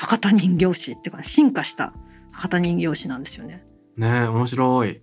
[0.00, 1.92] 博多人形師っていうか進化した
[2.32, 3.62] 博多人形師なんですよね。
[3.98, 5.02] ねえ、面白い。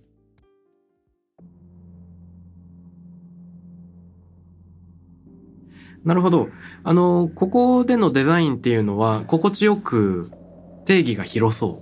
[6.04, 6.48] なるほど。
[6.82, 10.32] あの、ここでのデザインっていうのは、心地よく
[10.84, 11.80] 定義が広そ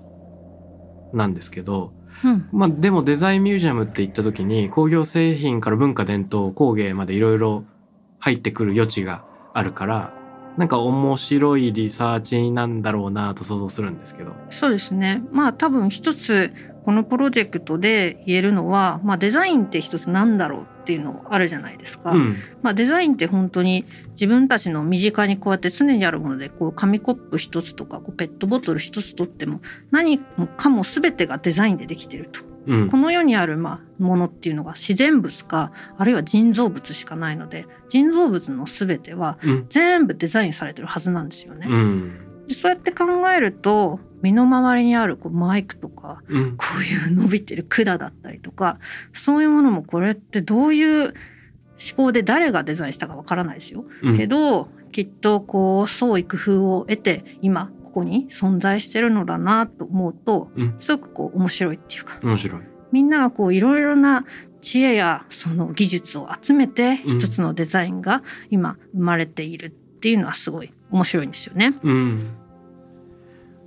[1.13, 7.65] うなんですけど、うんまあでもデザインミュージアムって言った時に工業製品から文化伝統工芸までいろいろ
[8.19, 10.15] 入ってくる余地があるから
[10.57, 14.33] なんか面白いリサーチなんだろうなと想像するんですけど。
[14.51, 16.53] そうですねまあ多分一つ
[16.87, 22.13] このプロジェクトで言えるのは、まあ、デザインって一つなんだろうっていうのあるじゃないですか。
[22.13, 22.37] うん。
[22.63, 32.56] まあ、デザインって本当に自分たちの身近にこうやって常にあるものでこう紙コップ一つとかこうペットボトル一つとっても何もかも全てがデザインでできてると。
[32.67, 32.97] うんこ。
[32.97, 39.67] の世にあるまあものっていうのが自然物かあるいは人造物しかないので人造物の全てはうん。
[39.71, 41.67] 全部デザインされてるはずなんですよね。
[41.69, 42.47] うん。
[42.49, 46.57] でそうやって考えると身の回りにあるこうマイクとかうん。
[46.57, 48.79] こういう伸びてる管だったりとか
[49.13, 51.15] そういうものもこれってどういう思
[51.97, 53.85] 考で誰がデザインしたかわからないですよ。
[54.03, 62.61] うんけどきっとこう創意工夫を得て今ここに存在してるのだなと思うとうんすごくこう面白いっていうか面白い。
[62.93, 64.27] みんながこういろいろな
[64.61, 71.75] 知恵やその技術を集めてうん一つのデザインが今生まれているっていうのはすごい面白いんですよね。
[71.83, 72.27] うん。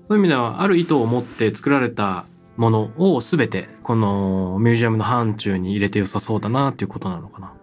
[0.07, 7.53] そういう意味ではある意図を持って作られたものを全てこのミュージアムの範疇に入れて良さそうだなっていうことなのかな。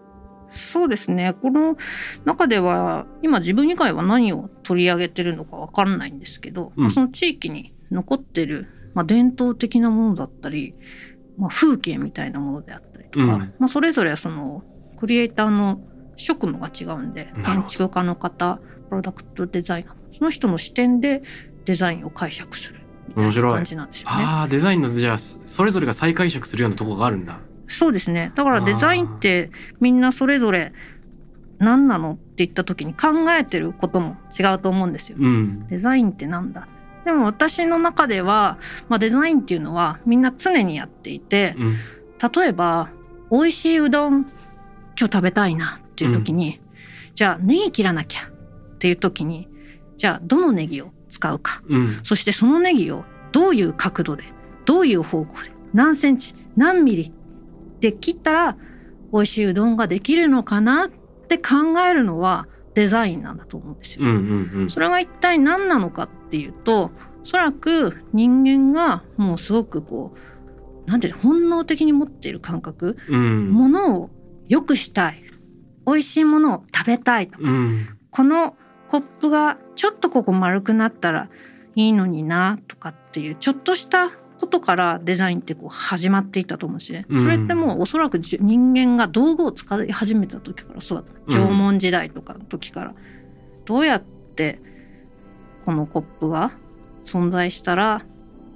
[0.50, 1.35] そうですね。
[1.35, 1.76] この
[2.24, 6.82] 中では今自分以外は何を取り上げてるのかわからないんですけど、うん。
[6.85, 10.74] まあその地域に残ってる、まあ、伝統的なものだったり、
[11.38, 13.54] まあ、風景みたいなものであったりとか、うん。
[13.59, 14.62] まあ、それぞれその
[14.98, 15.80] クリエイターの
[16.16, 21.22] 職務が違うんで建築家の方プロダクトデザイナーその人の視点で
[21.66, 23.32] デザインを解釈するみたいない。
[23.32, 24.16] 感じなんですよね。
[24.24, 27.38] ああ、デザインのじゃあそれぞれが再解釈するようなところがあるんだ。
[27.68, 29.50] そうですねだからデザインって
[29.81, 30.72] みんなそれぞれ
[31.59, 35.18] 何なのって言った時に考えてることも違うと思うんですよ。
[35.18, 35.66] うん。
[35.68, 36.68] デザインってなんだ
[37.05, 41.76] でも私の中では、まあ、デザインっていうのはみんな常にやっていてうん。
[42.35, 42.90] 例えば
[43.31, 44.22] 美味しいうどん
[44.98, 46.61] 今日食べたいなっていう時に、
[47.14, 49.48] じゃあネギ切らなきゃっていう時に
[49.96, 52.00] じゃあどのネギを使うかうん。
[52.02, 54.24] そしてそのネギをどういう角度で
[54.64, 57.12] どういう方向で何センチ何ミリ
[57.80, 58.56] で切ったら
[59.12, 60.90] 美味しいうどんができるのかなっ
[61.28, 64.04] て考えるのはデザインなんだと思うんですよ。
[64.04, 64.70] うんうんうん。
[64.70, 66.90] それが一体何なのかっていうと
[67.22, 70.14] おそらく人間がもうすごくこ
[70.86, 73.50] うなんていうの本能的に持っている感覚うん。
[73.50, 74.10] ものを
[74.48, 75.22] 良くしたい
[75.86, 77.88] 美味しいものを食べたいとうん。
[78.10, 78.56] この
[78.88, 81.28] コップがちょっとここ丸くなったら
[81.74, 87.07] いいのになとかっていうちょっとしたことからデザインってこう始まっていったと思うんですね。
[87.09, 91.38] うんそれってもうおそらくじ人間が道具を使い始めた時からそうだった。
[91.38, 92.94] 縄文時代とかの時から、
[93.64, 94.61] どうやって
[95.64, 96.53] このコップが
[97.05, 98.03] 存在したら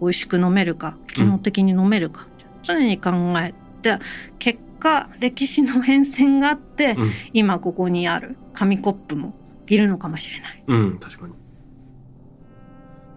[0.01, 2.27] 美味しく飲めるか機能的に飲めるか、
[2.63, 3.99] 常に考えて
[4.39, 9.35] 結果歴史の変遷があって、うん今ここにある紙コップも
[9.67, 10.65] いるのかもしれない。
[10.67, 11.35] うん、確かに。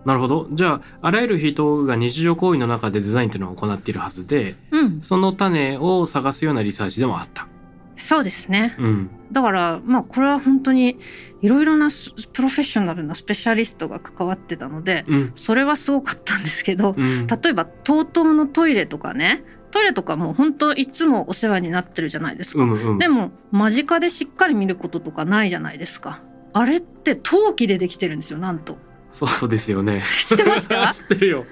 [0.05, 0.47] なるほど。
[0.51, 7.47] じゃあ、あらゆる人が日常行為の中でデザインっていうのを行っているはずで、うん、その種を探すようなリサーチでもあった。
[7.95, 8.75] そうですね。
[8.79, 9.09] うん。
[9.31, 10.97] だからまあこれは本当に
[11.41, 15.31] いろいろなスプロフェッショナルなスペシャリストが関わってたのでうん。
[15.35, 17.27] それはすごかったんですけどうん。
[17.27, 22.63] 例えば TOTO のトイレとかねトイレとかもう本当いつもお世話になってるじゃないですか。
[22.63, 22.97] うんうん。
[22.99, 26.19] でも間近でしっかり見ることとかないじゃないですか。
[26.53, 28.77] あれって陶器でできてるんですよなんと。
[29.13, 30.01] そうですよね。
[30.27, 31.45] 知ってました 知ってるよ。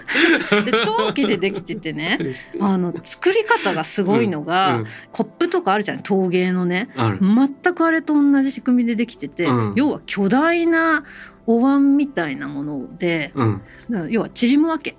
[0.66, 2.18] で陶器でできててね
[2.60, 4.86] あの作り方がすごいのが、うん。
[5.12, 6.90] コップとかあるじゃん陶芸のね。
[6.98, 9.74] 全くあれと同じ仕組みでできてて、うん。
[9.76, 11.04] 要は巨大な
[11.46, 13.32] お椀みたいなもので
[14.10, 14.96] 要は縮むわけ。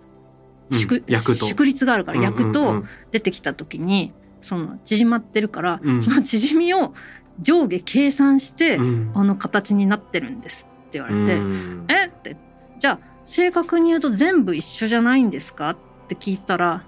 [0.70, 0.78] うん。
[0.78, 1.46] 縮焼くと。
[1.46, 2.88] 縮率があるから焼くとうんうん。
[3.10, 6.02] 出てきた時にその縮まってるから、うん。
[6.04, 6.94] その縮みを
[7.40, 9.10] 上下計算して、うん。
[9.14, 11.84] あの形になってるんですって言われて、うん。
[11.88, 12.06] え？
[12.06, 12.36] って
[12.82, 15.70] じゃあ正確に言うと全部一緒じゃないんですか？
[15.70, 15.76] っ
[16.08, 16.82] て聞いたら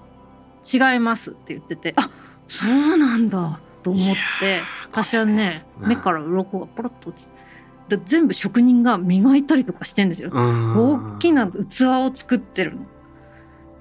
[0.64, 2.10] 違いますって言っててあ
[2.48, 4.58] そうなんだと思って
[4.90, 10.30] 私はねうん目から鱗がポロッと落ちてで全部職人が磨いたりとかしてんですよ。
[10.32, 12.86] 大きな器を作ってるの。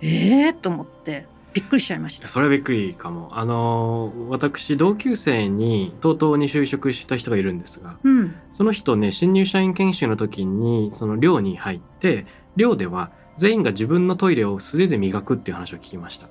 [0.01, 2.27] ええー、と思ってびっくりしちゃいました。
[2.27, 3.29] それはびっくりかも。
[3.33, 12.25] あのー私同級生に TOTO に就職した人がいるんですがうん、その人ね新入社員研修の時にその寮に入って
[12.55, 16.27] 寮では全員が自分のトイレを素手で磨くっていう話を聞きました。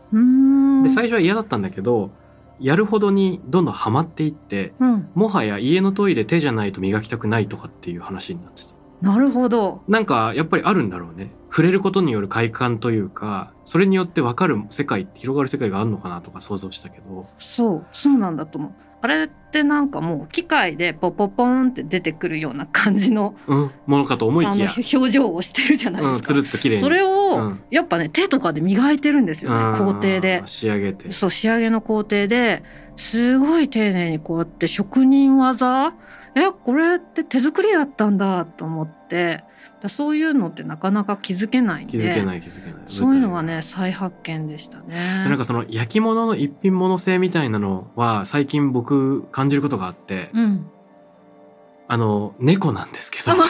[0.83, 2.11] で最初は嫌だったんだけど
[2.61, 9.83] やるほどにどんどんハマっていってうん、もはや家のトイレ手じゃないと磨きたくないとかっていう話になってたなるほど。
[9.89, 18.73] なんかやっぱりあるんだろうね触れることによる快感というかそれによって分かる世界広がる世界があるのかなとか想像したけどそうそうなんだと思う。
[19.05, 26.35] あれってなんかもう機械でポポポンって出てくるような感じのうんものかと思いきや表情をしてるじゃないでうんつすか。
[26.35, 30.43] るっと綺麗にそれを、うんやっぱね手とかで磨いてるんですよね工程で。
[30.45, 32.63] 仕上げてそう仕上げの工程で
[32.97, 35.95] すごい丁寧にこうやって職人技？
[36.35, 39.45] えこれって手作りだったんだと思って。
[39.83, 41.99] だそういうのってなかなか気づけないんで。
[41.99, 42.83] 気づけない気づけない。
[42.87, 44.95] そういうのはね再発見でしたね。
[44.95, 50.71] なんかその焼き物の一品物性みたいなのは最近僕感じることがあって、うん、
[51.93, 53.33] あの猫なんですけど。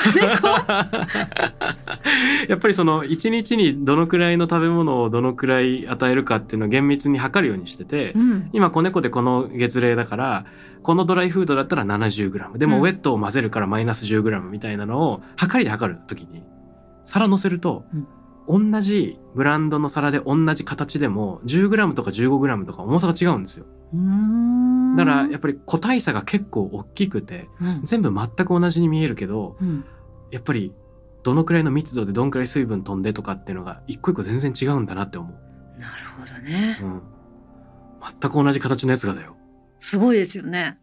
[2.49, 8.51] やっぱりその一日にどのくらいの食べ物をどのくらい与えるかっていうのを厳密に測るようにしてて、うん。
[8.53, 10.45] 今子猫でこの月齢だから
[10.82, 12.82] このドライフードだったら 70g でもうん。
[12.82, 16.43] ウェットを混ぜるからマイナス 10g みたいなのを測りで測る時に
[17.05, 17.84] 皿乗せると、
[18.49, 23.66] 同じブランドの皿で同じ形でも 10g とか 15g とか重さが違うんですよ
[24.97, 27.80] だからやっぱり個体差が結構大きくてうん。
[27.84, 29.84] 全部全く同じに見えるけどうん。
[30.30, 30.72] やっぱり
[31.22, 36.78] どのくらいの密度でどんくらい水分飛んでとかっていうのが一個一個全然違うんだなって思う、なるほどね。
[36.82, 37.03] うん、
[38.20, 39.36] 全く同じ形のやつがだよ。
[39.78, 40.78] すごいですよね。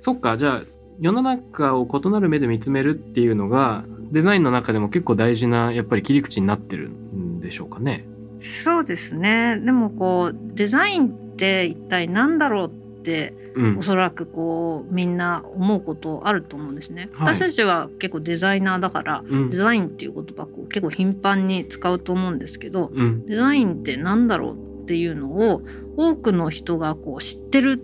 [0.00, 0.62] そっかじゃあ
[0.98, 8.06] 世の中を異なる目で見つめるっていうのがデザインの中でも結構大事なやっぱり切り口になってるんでしょうかね。
[8.38, 9.58] そうですね。
[9.58, 12.70] でもこうデザインって一体何だろうっ
[13.02, 13.78] てうん。
[13.78, 17.08] お、そらくこうみんな思うことあると思うんですね。
[17.14, 17.34] はい。
[17.34, 19.50] 私たちは結構デザイナーだからうん。
[19.50, 23.26] デザインっていう言葉こう結構頻繁に使うと思うんですけどうん。
[23.26, 25.62] デザインって何だろうっていうのを
[25.96, 27.82] 多くの人がこう知ってる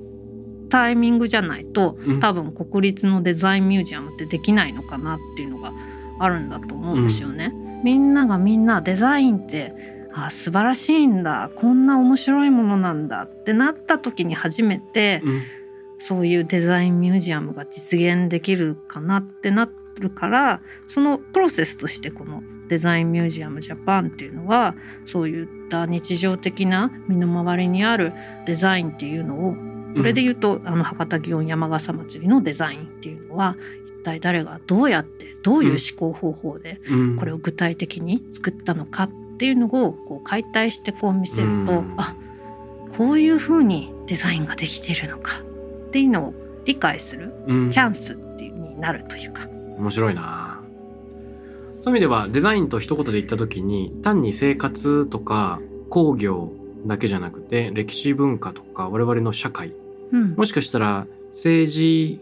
[0.69, 2.21] タイミングじゃないとうん。
[2.21, 5.73] 多分国立のデザインミュージアムってできないのかなっていうのが
[6.19, 7.55] あるんだと思うんですよね。
[7.83, 9.75] みんながみんなデザインって
[10.15, 11.51] あ素晴らしいんだ。
[11.57, 13.23] こんな面白いものなんだ。
[13.23, 15.43] ってなった時に初めてうん。
[15.99, 28.13] そういうデザインミュージアムが実現できるかなってなるからそのプロセスとしてこのデザインミュージアムジャパンっていうのはそういった日常的な身の回りにある
[28.47, 29.55] デザインっていうのを
[29.95, 33.57] これで言うと、あの博多祇園山笠祭りのデザインっていうのは
[34.01, 37.17] 一体誰がどうやってどういう思考方法でうん。
[37.17, 39.11] これを具体的に作ったのかっ
[39.43, 41.95] ていうのをこう解体してこう見せると、うん。
[41.97, 42.15] あ
[42.97, 45.41] こういうふうにデザインができてるのか
[45.89, 46.35] っていうのを
[46.65, 47.71] 理解するうん。
[47.71, 49.49] チャンスっていうになるというか。
[49.79, 50.61] 面白いな。
[51.81, 56.53] そういう意味ではデザインと一言で言った時に単に生活とか工業
[56.87, 59.75] だけじゃなくて歴史文化とか我々の社会。
[60.13, 60.35] うん。
[60.37, 62.21] もしかしたら政治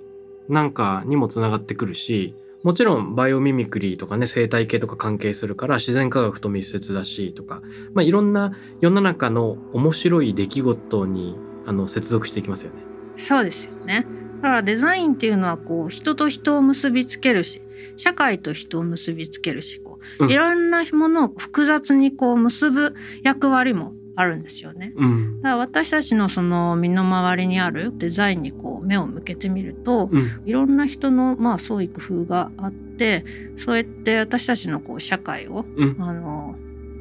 [0.48, 7.62] なんかにもつながってくるしもちろんバイオミミクリーとかね生態系とか関係するから自然科学と密接だしとか、
[7.94, 12.82] まあ、いろんな世の中の面白い出来事にあの接続していきますよね。
[13.16, 14.06] そうですよね。
[14.36, 17.62] だからデザインっていうのはこう人と人を結びつけるし
[17.96, 24.92] 社会と人を結びつけるしこう、うんいろんなものを複雑にこう結ぶ役割もあるんですよね。
[24.96, 25.36] うん。
[25.40, 30.42] だから私たちのその身の回りにあるデザインにこう目を向けてみると、うん。
[30.46, 33.24] いろんな人のまあ創意工夫があって
[33.56, 35.96] そうやって私たちのこう社会を、うん。
[36.00, 36.56] あの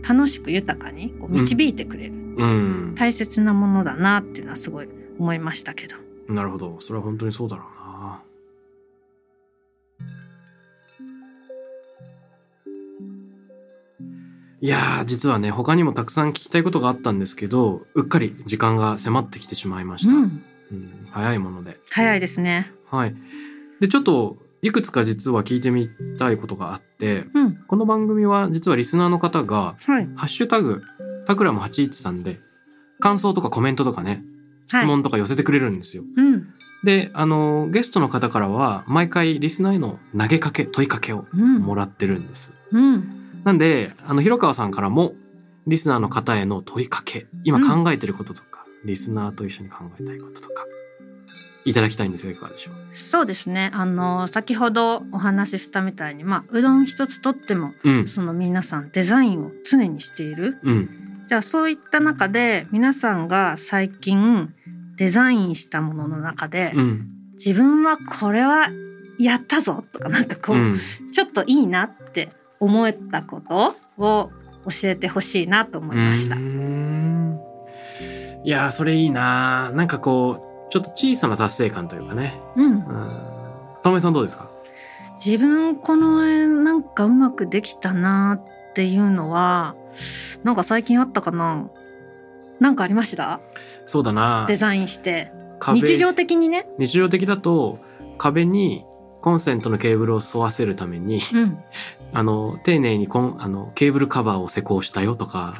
[0.08, 2.96] 楽しく豊かにこう導いてくれる、うん。
[2.96, 4.88] 大切なものだなっていうのはすごい
[5.20, 5.96] 思いましたけど。
[6.30, 6.76] なるほど。
[6.80, 7.79] それは本当にそうだろう
[14.62, 21.78] いやー実はね他にもたくさん聞きたいことがあったんですけどうっかり時間が迫ってきてしまいました、ううんん、早いもので。
[21.90, 22.72] 早いですね。
[22.92, 23.16] はい。
[23.80, 30.10] でちょっといくつか実は聞いてみたいことがあってうん、この番組は実はリスナーの方がはい。
[30.18, 30.84] 「ハッシュタグ
[31.26, 32.42] タクラム813」で
[33.00, 34.22] 感想とかコメントとかね
[34.68, 36.54] 質問とか寄せてくれるんですよ、うん、
[36.84, 41.60] であのゲストの方からは毎回リスナーへの投げかけ問いかけをうん。
[41.60, 42.54] もらってるんです。
[42.72, 45.14] うんなんであの広川さんからも
[45.68, 50.66] リスナーの方への問いかけ今考えてることとか、リスナーと一緒に考えたいこととか
[51.66, 52.96] いただきたいんですがいかがでしょう？
[52.96, 53.70] そうですね。
[53.74, 58.08] あの先ほどお話ししたみたいにまあうどん一つとってもうん。
[58.08, 60.58] その皆さんデザインを常にしている。
[60.64, 60.90] うん。
[61.28, 64.54] じゃあそういった中で皆さんが最近
[64.96, 67.10] デザインしたものの中で、うん。
[67.34, 68.70] 自分はこれは
[69.20, 70.80] やったぞとかなんかこう、うん。
[71.12, 74.30] ちょっといいなって思えたことを
[74.66, 76.36] 教えてほしいなと思いました。
[76.36, 76.40] い
[78.50, 79.70] やーそれいいな。
[79.72, 82.40] ーなんかこうちょっと小さな達成感というかね。
[82.56, 82.72] うん。
[82.74, 82.82] うん。
[83.84, 84.50] 玉井さんどうですか？
[85.24, 89.76] 自分この絵なんかうまくできたなっていうのは
[90.44, 91.70] なんか最近あったかな？
[92.60, 93.42] なんかありました？
[93.86, 94.46] そうだな。
[94.48, 95.32] デザインして。
[95.60, 95.82] 壁。
[95.82, 97.80] 日常的にね、日常的だと
[98.18, 98.86] 壁に
[99.22, 101.58] コンセントのケーブルを沿わせるためにうん、
[102.12, 105.56] あの丁寧にコンあのケーブルカバーを施工したよとか。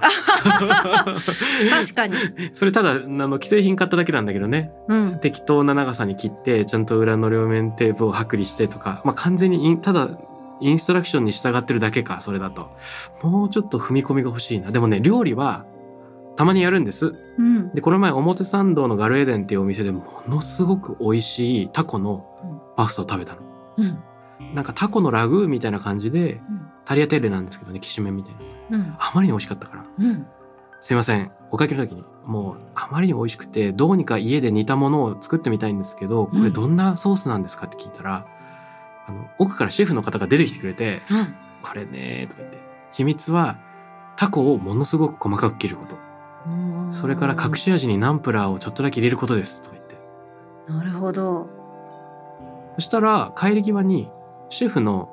[1.70, 2.16] 確かに、
[2.54, 4.72] それただあの既製品買っただけなんだけどね。
[4.88, 10.10] うん、適当な長さに切ってちゃんと裏の両面テープを剥離してとか、まあ、完全にインただ
[10.62, 12.72] インストラクションに従ってるだけかそれだと。
[13.22, 14.72] もうちょっと踏み込みが欲しいな。
[14.72, 15.66] でもね料理は
[16.36, 17.14] たまにやるんです。
[17.38, 22.26] うん、でこの前表参道のガルエデンっていうお店でものすごく美味しいタコの
[22.76, 23.42] パスタを食べたの。
[23.78, 24.00] うん、
[24.54, 26.70] なんかタコのラグーみたいな感じでうん。
[26.86, 28.34] タリアテッレなんですけどねきしめんみたい
[28.72, 28.78] な。
[28.78, 29.86] うん、あまりに美味しかったから。
[30.00, 30.26] うん、
[30.82, 31.32] すいません。
[31.52, 38.26] お会計の時にもうあまりに美味しくてどうにか家で似たものを作ってみたいんですけどこれどんなソースなんですかって聞いたら、
[39.06, 42.58] あの奥からシェフの方が出てきてくれてうん、「これね」とか言って。
[42.92, 43.60] 秘密は
[44.16, 45.96] タコをものすごく細かく切ること。
[46.92, 49.96] それから隠し味にナンプラーをちょっとだけ入れることですとか言って。
[50.72, 51.48] なるほど。
[52.76, 54.10] そしたら帰り際に
[54.50, 55.10] シェフの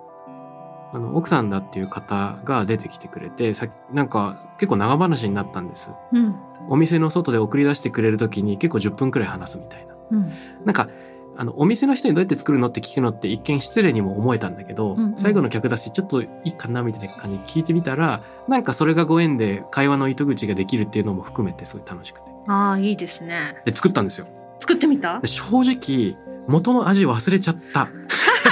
[0.93, 5.93] あの奥さんだっていう方が出てきてくれてさなんか結構長話になったんです。
[6.12, 6.37] うん、
[6.68, 9.95] お店の外で送り出してくれる時に結構10分くらい話すみたいな。
[10.12, 10.32] うん、
[10.64, 10.89] なんか
[11.37, 15.18] あのお店の人にどうやって作るのって聞くのって一見失礼にも思えたんだけど、うんうん。
[15.18, 22.30] 最後の客だしちょっといいかなみたいな感じで聞いてみたらなんかそれがご縁で会話の糸口ができるっていうのも含めてすごい楽しくて。
[22.47, 23.57] ああ、いいですね。
[23.66, 24.26] で作ったんですよ。
[24.61, 25.20] 作ってみた？
[25.20, 25.26] で。
[25.26, 26.16] 正直
[26.47, 27.89] 元の味忘れちゃった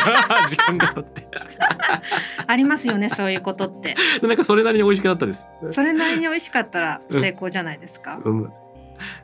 [0.49, 1.27] 時間が経って。
[2.47, 3.97] ありますよね、そういうことって。
[4.21, 8.21] でなんかそれなりに美味しくなったです、それなりに美味しかったら成功じゃないですか。
[8.25, 8.53] だうん、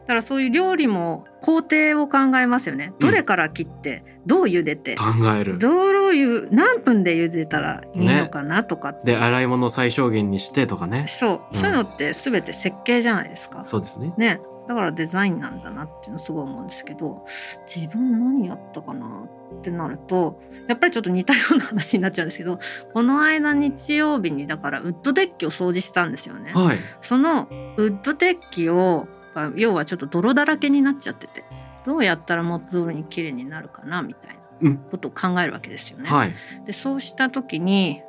[0.06, 2.92] からそういう料理も工程を考えますよね。
[2.98, 5.04] どれから切って、どう茹でて、考
[5.38, 5.58] える。
[5.58, 8.92] どういう何分で茹でたらいいのかなとか。
[9.04, 11.04] で洗い物を最小限にしてとかね。
[11.08, 11.58] そう、うん。
[11.58, 13.64] そういうのって全て設計じゃないですか。
[13.64, 14.12] そうですね。
[14.18, 14.40] ね、
[14.70, 17.26] だからデザインなんだなっていうのすごい思うんですけど
[17.66, 19.24] 自分何やったかな
[19.58, 22.60] ってなるとやっぱりちょっと似たような話になっちゃうんですけど
[22.92, 26.52] この間日曜日にだからウッドデッキを掃除したんですよね。
[26.52, 27.48] はいその
[27.78, 31.42] ウッドデッキをが要はちょっと泥だらけになっちゃってて
[31.84, 36.08] どうやったら元通りに綺麗になるかなみたいうんなことを考えるわけですよね。
[36.08, 38.02] はい、でそうした時に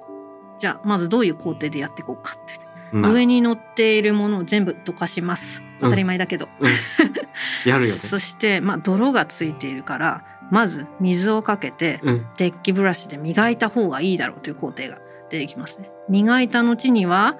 [0.60, 5.62] じゃあまずどういう工程でやっていこうかってまあ上に乗っているものを全部どかします。
[5.62, 5.80] うん。
[5.82, 8.00] 当たり前だけど、うん、やるよね。
[8.00, 12.26] そして、まあ、泥がついているからまず水をかけてうん。
[12.38, 14.98] デッキブラシで磨いた方がいいだろうという工程が
[15.30, 15.90] 出てきますね。
[16.10, 17.38] 磨いた後には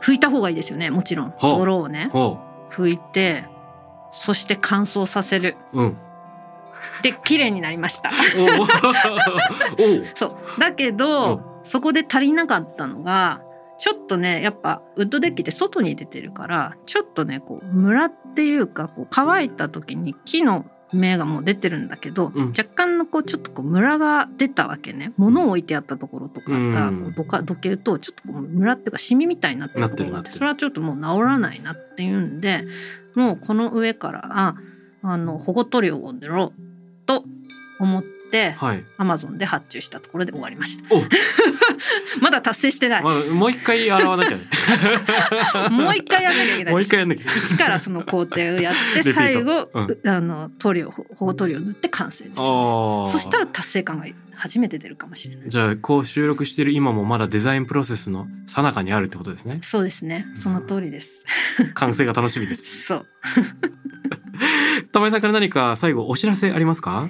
[0.00, 0.90] 拭いた方がいいですよね。
[0.90, 1.34] もちろん。
[1.40, 2.10] 泥をね。
[2.12, 2.38] ほ
[2.70, 3.44] 拭いて
[4.10, 5.56] そして乾燥させる。
[5.72, 5.96] ううん。
[7.02, 8.10] で綺麗になりました。
[10.14, 10.60] そう。
[10.60, 13.40] だけど、そこで足りなかったのが
[13.78, 22.48] ちょっとねやっぱウッドデッキって外に出てるからちょっとねこうムラっていうかこう乾いた時に木の芽がもう出てるんだけど、うん。
[22.48, 25.12] 若干のこうちょっとこうムラが出たわけね。
[25.16, 27.02] 物を置いてあったところとかがうん。
[27.04, 32.64] こうどかどけるとちょっとこうムラっていうかシミみたいになってるところがあってそれはちょっともう治らないなっていうんで
[33.14, 34.54] もうこの上からあ
[35.02, 37.24] あの保護塗料を塗ろうと
[37.80, 38.13] 思って
[38.58, 40.94] はいアマゾンで発注したところで終わりました。
[40.94, 41.02] お
[42.20, 43.02] まだ達成してない。
[43.02, 44.44] まあ、もう一回洗わなきゃね
[45.70, 46.82] もう一回やんなきゃいけないもう。
[46.82, 53.04] 一回やんなきゃ一からその工程をやって最後、うんあの塗料保護塗料を塗って完成ですよ。
[53.06, 54.06] ああそしたら達成感が
[54.36, 55.48] 初めて出るかもしれない。
[55.48, 60.26] じゃあこう収録してる今もまだデザインプロセスの最中にあるってことですねそうですね。
[60.36, 61.24] その通りです。
[61.74, 63.06] 完成が楽しみです そう。
[64.92, 67.08] 玉井さんから何か最後お知らせありますか？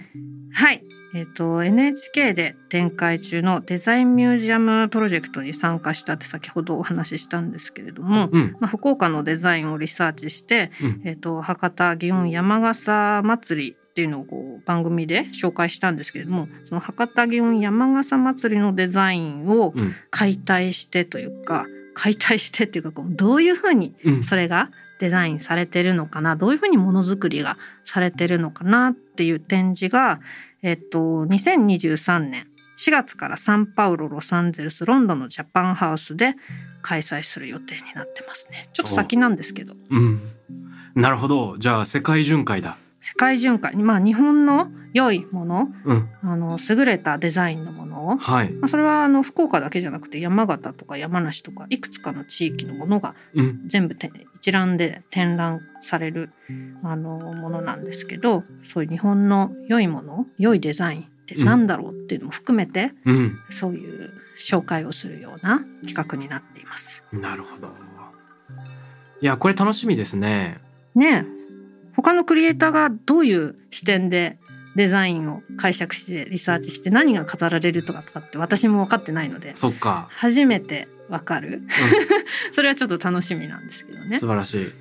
[0.53, 0.85] はい。
[1.15, 8.57] えっ、と NHK で展開中のデザインミュージアムプロジェクトに参加したって先ほどお話ししたんですけれども、うん。
[8.59, 11.03] まあ、福岡のデザインをリサーチして、うん。
[11.05, 19.95] えっ、と博多祇園山笠祭りっていうのをこう番組で紹介したんですけれどもその博多祇園山笠祭りのデザインをうん。
[20.11, 24.25] 解体してというか、解体してっていうかこうどういうふうにうん。
[24.25, 30.19] それがデザインされてるのかなどういうふうにものづくりがされてるのかなっていう展示が、
[30.65, 32.47] えっと、2023年
[32.79, 36.37] 4月からサンパウロロサンゼルスロンドンのジャパンハウスで
[36.81, 38.71] 開催する予定になってますね。
[38.73, 39.75] ちょっと先なんですけど。
[39.91, 40.21] うん。
[40.95, 41.57] なるほど。
[41.59, 42.79] じゃあ世界巡回だ。
[43.05, 43.77] 世界巡回。
[43.77, 46.09] まあ日本の良いものうん。
[46.23, 48.53] あの優れたデザインのものを、はい。
[48.55, 53.69] まあ、それはあの福岡だけじゃなくて山形とか山梨とかいくつかの地域のものがうん。
[53.69, 56.31] 全部て一覧で展覧される
[56.83, 63.39] あのものなんですけどそういう日本の良いもの良いデザインって何だろうっていうのも含めて、うん。
[63.51, 67.05] そういう紹介をするような企画になっています。
[67.13, 67.69] なるほど。
[69.21, 70.59] いやこれ楽しみですね。
[70.95, 71.54] ねえ
[71.97, 74.39] 他のクリエイターがどういう視点で
[74.77, 81.63] デザインを解釈してリサーチして何が飾られるとかとかって私も分かってないのでそっか、初めて分かる。
[81.63, 81.69] う
[82.53, 84.17] それはちょっと楽しみなんですけどね。
[84.17, 84.27] ん、素。
[84.27, 84.73] 晴らしい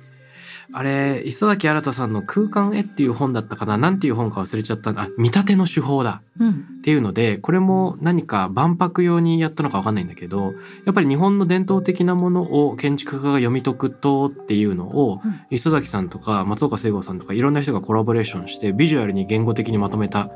[0.76, 3.78] あれ磯崎新さんの「空間へ」っていう本だったかな？
[3.78, 6.20] なんていう本か忘れちゃったあ見立ての手法だ。
[6.40, 6.50] うん。
[6.50, 10.52] っていうのでこれも何か万博用にやったのか分かんないんだけど
[10.84, 15.40] やっぱり日本の伝統的なものを建築家が読み解くとっていうのをうん。
[15.50, 20.28] 磯崎さんとか松岡聖吾さんとかいろんな人がコラボレーションしてビジュアルに言語的にまとめた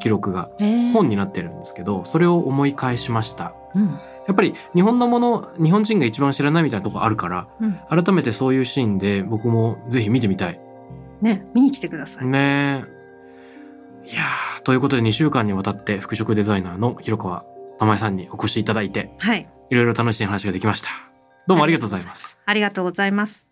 [0.00, 0.50] 記録が
[0.92, 3.54] 本になってるんですけどそれを思い返しました。
[3.76, 3.96] うん
[4.26, 8.04] やっぱり日本のもの日本人が一番知らないみたいなとこあるからうん。
[8.04, 10.60] 改めてそういうシーンで僕もぜひ見てみたい。
[11.20, 12.26] ね見に来てください。
[12.26, 12.84] ね。
[12.86, 17.44] えいやーということで2週間にわたって服飾デザイナーの廣川
[17.78, 19.48] 玉枝さんにお越しいただいてはい。
[19.70, 20.88] いろいろ楽しい話ができました。
[21.46, 22.38] どうもありがとうございます。
[22.46, 23.48] ありがとうございます。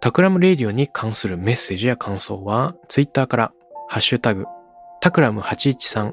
[0.00, 3.52] Takram Radio に関するメッセージや感想は、ツイッターから、
[3.88, 4.44] ハッシュタグ、
[5.00, 6.12] タクラム813